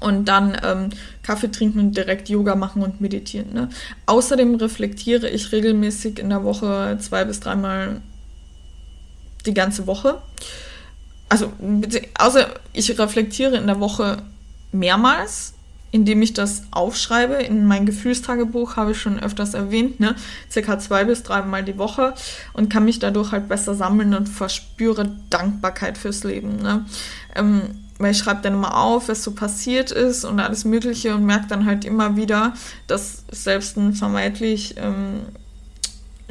[0.00, 0.90] und dann ähm,
[1.22, 3.52] Kaffee trinken und direkt Yoga machen und meditieren.
[3.52, 3.68] Ne?
[4.06, 8.00] Außerdem reflektiere ich regelmäßig in der Woche zwei bis dreimal
[9.46, 10.20] die ganze Woche
[11.32, 11.50] also
[12.18, 14.18] außer ich reflektiere in der Woche
[14.70, 15.54] mehrmals,
[15.90, 17.36] indem ich das aufschreibe.
[17.36, 20.14] In mein Gefühlstagebuch habe ich schon öfters erwähnt, ne?
[20.50, 22.12] circa zwei bis dreimal die Woche
[22.52, 26.56] und kann mich dadurch halt besser sammeln und verspüre Dankbarkeit fürs Leben.
[26.56, 26.84] Ne?
[27.34, 27.62] Ähm,
[27.96, 31.46] weil ich schreibe dann immer auf, was so passiert ist und alles Mögliche und merke
[31.46, 32.52] dann halt immer wieder,
[32.88, 35.22] dass selbst ein vermeintlich ähm,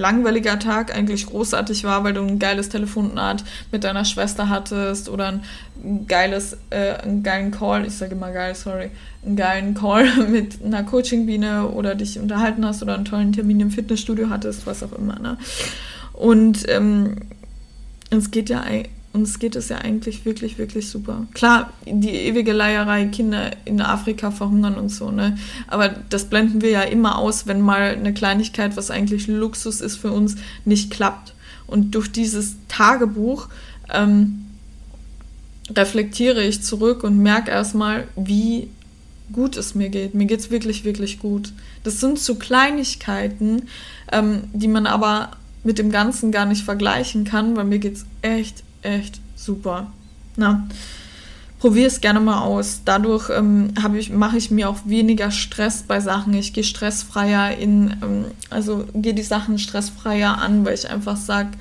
[0.02, 5.40] langweiliger Tag eigentlich großartig war, weil du ein geiles Telefonat mit deiner Schwester hattest oder
[5.84, 8.90] ein geiles, äh, einen geilen Call, ich sage immer geil, sorry,
[9.26, 13.72] einen geilen Call mit einer Coaching-Biene oder dich unterhalten hast oder einen tollen Termin im
[13.72, 15.20] Fitnessstudio hattest, was auch immer.
[15.20, 15.38] Ne?
[16.14, 17.18] Und ähm,
[18.10, 18.62] es geht ja
[19.14, 21.28] uns geht es ja eigentlich wirklich, wirklich super.
[21.34, 25.38] Klar, die ewige Leierei, Kinder in Afrika verhungern und so, ne?
[25.68, 29.98] Aber das blenden wir ja immer aus, wenn mal eine Kleinigkeit, was eigentlich Luxus ist
[29.98, 31.34] für uns, nicht klappt.
[31.68, 33.48] Und durch dieses Tagebuch
[33.94, 34.46] ähm,
[35.70, 38.70] reflektiere ich zurück und merke erstmal, wie
[39.32, 40.14] gut es mir geht.
[40.14, 41.54] Mir geht es wirklich, wirklich gut.
[41.84, 43.64] Das sind so Kleinigkeiten,
[44.12, 45.32] ähm, die man aber
[45.64, 49.92] mit dem Ganzen gar nicht vergleichen kann, weil mir geht es echt, echt super.
[50.36, 50.68] Na,
[51.60, 52.82] probier es gerne mal aus.
[52.84, 56.34] Dadurch ähm, ich, mache ich mir auch weniger Stress bei Sachen.
[56.34, 61.52] Ich gehe stressfreier in, ähm, also gehe die Sachen stressfreier an, weil ich einfach sage,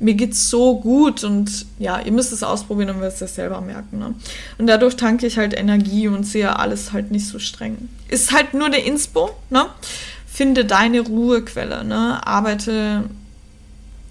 [0.00, 3.98] mir geht's so gut und ja, ihr müsst es ausprobieren und werdet es selber merken.
[3.98, 4.14] Ne?
[4.58, 7.88] Und dadurch tanke ich halt Energie und sehe alles halt nicht so streng.
[8.08, 9.66] Ist halt nur der Inspo, ne?
[10.26, 12.26] Finde deine Ruhequelle, ne?
[12.26, 13.04] Arbeite,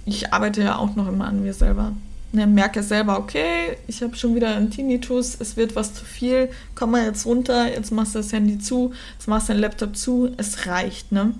[0.05, 1.93] ich arbeite ja auch noch immer an mir selber
[2.31, 6.49] ne, merke selber, okay, ich habe schon wieder einen Tinnitus, es wird was zu viel,
[6.75, 9.95] komm mal jetzt runter, jetzt machst du das Handy zu, jetzt machst du den Laptop
[9.95, 11.33] zu, es reicht, ne?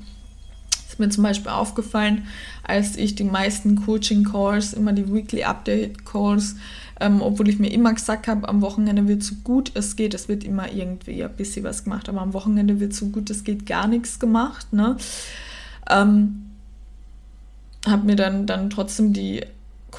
[0.88, 2.28] Ist mir zum Beispiel aufgefallen,
[2.64, 6.56] als ich die meisten Coaching-Calls, immer die Weekly Update-Calls,
[7.00, 10.28] ähm, obwohl ich mir immer gesagt habe, am Wochenende wird so gut es geht, es
[10.28, 13.66] wird immer irgendwie ein bisschen was gemacht, aber am Wochenende wird so gut es geht
[13.66, 14.98] gar nichts gemacht, ne?
[15.90, 16.46] Ähm,
[17.88, 19.42] habe mir dann, dann trotzdem die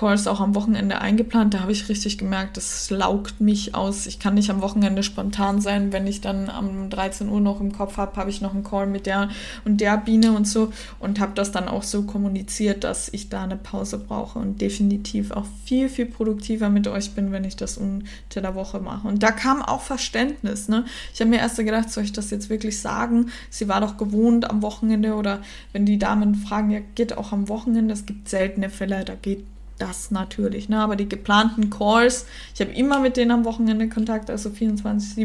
[0.01, 1.53] Calls auch am Wochenende eingeplant.
[1.53, 4.07] Da habe ich richtig gemerkt, das laugt mich aus.
[4.07, 5.93] Ich kann nicht am Wochenende spontan sein.
[5.93, 8.87] Wenn ich dann um 13 Uhr noch im Kopf habe, habe ich noch einen Call
[8.87, 9.29] mit der
[9.67, 13.45] und der Biene und so und habe das dann auch so kommuniziert, dass ich da
[13.45, 17.77] eine Pause brauche und definitiv auch viel, viel produktiver mit euch bin, wenn ich das
[17.77, 19.07] unter der Woche mache.
[19.07, 20.69] Und da kam auch Verständnis.
[20.69, 20.87] Ne?
[21.13, 23.27] Ich habe mir erst gedacht, soll ich das jetzt wirklich sagen?
[23.51, 25.43] Sie war doch gewohnt am Wochenende oder
[25.75, 27.93] wenn die Damen fragen, ja, geht auch am Wochenende.
[27.93, 29.45] Es gibt seltene Fälle, da geht
[29.81, 30.69] das natürlich.
[30.69, 30.81] Ne?
[30.81, 35.19] Aber die geplanten Calls, ich habe immer mit denen am Wochenende Kontakt, also 24-7,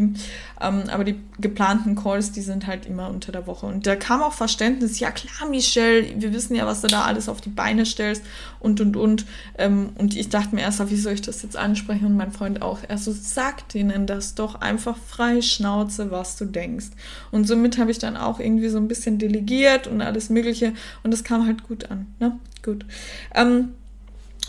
[0.61, 3.65] ähm, aber die geplanten Calls, die sind halt immer unter der Woche.
[3.65, 7.29] Und da kam auch Verständnis, ja klar, Michelle, wir wissen ja, was du da alles
[7.29, 8.23] auf die Beine stellst
[8.59, 9.25] und und und.
[9.57, 12.05] Ähm, und ich dachte mir erst, wie soll ich das jetzt ansprechen?
[12.05, 12.79] Und mein Freund auch.
[12.87, 16.87] Er so, sag denen das doch einfach frei Schnauze, was du denkst.
[17.31, 20.73] Und somit habe ich dann auch irgendwie so ein bisschen delegiert und alles Mögliche.
[21.03, 22.07] Und das kam halt gut an.
[22.19, 22.39] Ne?
[22.63, 22.85] Gut.
[23.33, 23.69] Ähm,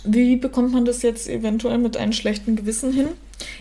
[0.07, 3.09] wie bekommt man das jetzt eventuell mit einem schlechten Gewissen hin?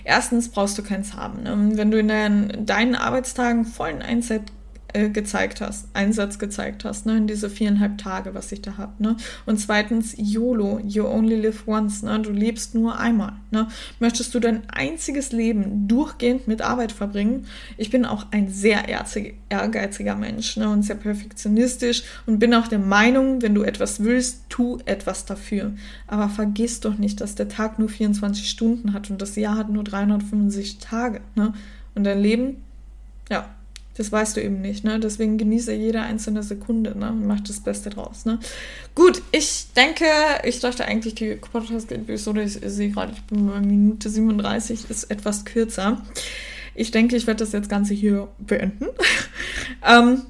[0.03, 1.43] Erstens brauchst du keins haben.
[1.43, 1.71] Ne?
[1.73, 4.43] Wenn du in deinen, deinen Arbeitstagen vollen Einsatz
[4.95, 8.93] äh, gezeigt hast, Einsatz gezeigt hast, ne, in diese viereinhalb Tage, was ich da habe,
[9.03, 9.17] ne.
[9.45, 13.67] Und zweitens, YOLO, you only live once, ne, du lebst nur einmal, ne.
[13.99, 17.45] Möchtest du dein einziges Leben durchgehend mit Arbeit verbringen?
[17.75, 18.85] Ich bin auch ein sehr
[19.49, 24.43] ehrgeiziger Mensch, ne, und sehr perfektionistisch und bin auch der Meinung, wenn du etwas willst,
[24.47, 25.73] tu etwas dafür.
[26.07, 29.69] Aber vergiss doch nicht, dass der Tag nur 24 Stunden hat und das Jahr hat
[29.69, 31.53] nur 365 Tage, ne.
[31.95, 32.63] Und dein Leben,
[33.29, 33.49] ja,
[33.95, 34.99] das weißt du eben nicht, ne?
[34.99, 37.09] Deswegen genieße jede einzelne Sekunde, ne?
[37.11, 38.39] Und mach das Beste draus, ne?
[38.93, 40.05] Gut, ich denke,
[40.43, 45.45] ich dachte eigentlich, die Podcast-Episode, ich sehe gerade, ich bin bei Minute 37, ist etwas
[45.45, 46.01] kürzer.
[46.75, 48.87] Ich denke, ich werde das jetzt Ganze hier beenden.
[49.87, 50.23] ähm,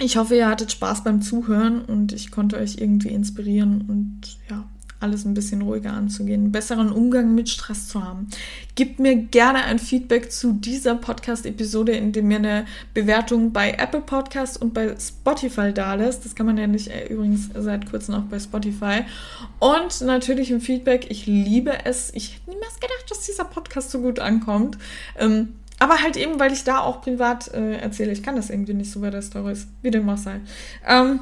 [0.00, 4.64] ich hoffe, ihr hattet Spaß beim Zuhören und ich konnte euch irgendwie inspirieren und ja,
[5.02, 8.28] alles ein bisschen ruhiger anzugehen, besseren Umgang mit Stress zu haben.
[8.74, 14.60] Gebt mir gerne ein Feedback zu dieser Podcast-Episode, indem ihr eine Bewertung bei Apple Podcast
[14.60, 16.24] und bei Spotify da lässt.
[16.24, 19.04] Das kann man ja nicht äh, übrigens seit kurzem auch bei Spotify.
[19.58, 21.10] Und natürlich ein Feedback.
[21.10, 22.12] Ich liebe es.
[22.14, 24.78] Ich hätte niemals gedacht, dass dieser Podcast so gut ankommt.
[25.18, 28.12] Ähm, aber halt eben, weil ich da auch privat äh, erzähle.
[28.12, 29.66] Ich kann das irgendwie nicht so bei der Stories.
[29.82, 30.40] Wie dem auch sei.
[30.86, 31.20] Ähm,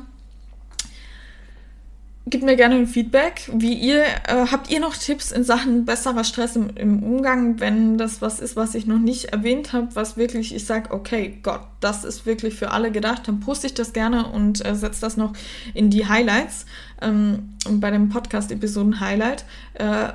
[2.31, 6.23] Gebt mir gerne ein Feedback, wie ihr, äh, habt ihr noch Tipps in Sachen besserer
[6.23, 10.17] Stress im, im, Umgang, wenn das was ist, was ich noch nicht erwähnt habe, was
[10.17, 13.93] wirklich, ich sage, okay, Gott, das ist wirklich für alle gedacht, dann poste ich das
[13.93, 15.33] gerne und äh, setze das noch
[15.75, 16.67] in die Highlights,
[17.03, 19.45] ähm, bei dem Podcast-Episoden-Highlight.
[19.75, 20.11] Äh,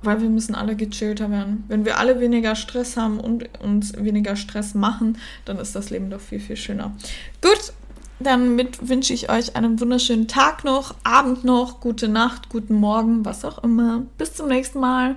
[0.00, 1.64] weil wir müssen alle gechillter werden.
[1.68, 6.08] Wenn wir alle weniger Stress haben und uns weniger Stress machen, dann ist das Leben
[6.08, 6.94] doch viel, viel schöner.
[7.42, 7.72] Gut,
[8.20, 13.44] damit wünsche ich euch einen wunderschönen Tag noch, Abend noch, gute Nacht, guten Morgen, was
[13.44, 14.02] auch immer.
[14.18, 15.16] Bis zum nächsten Mal.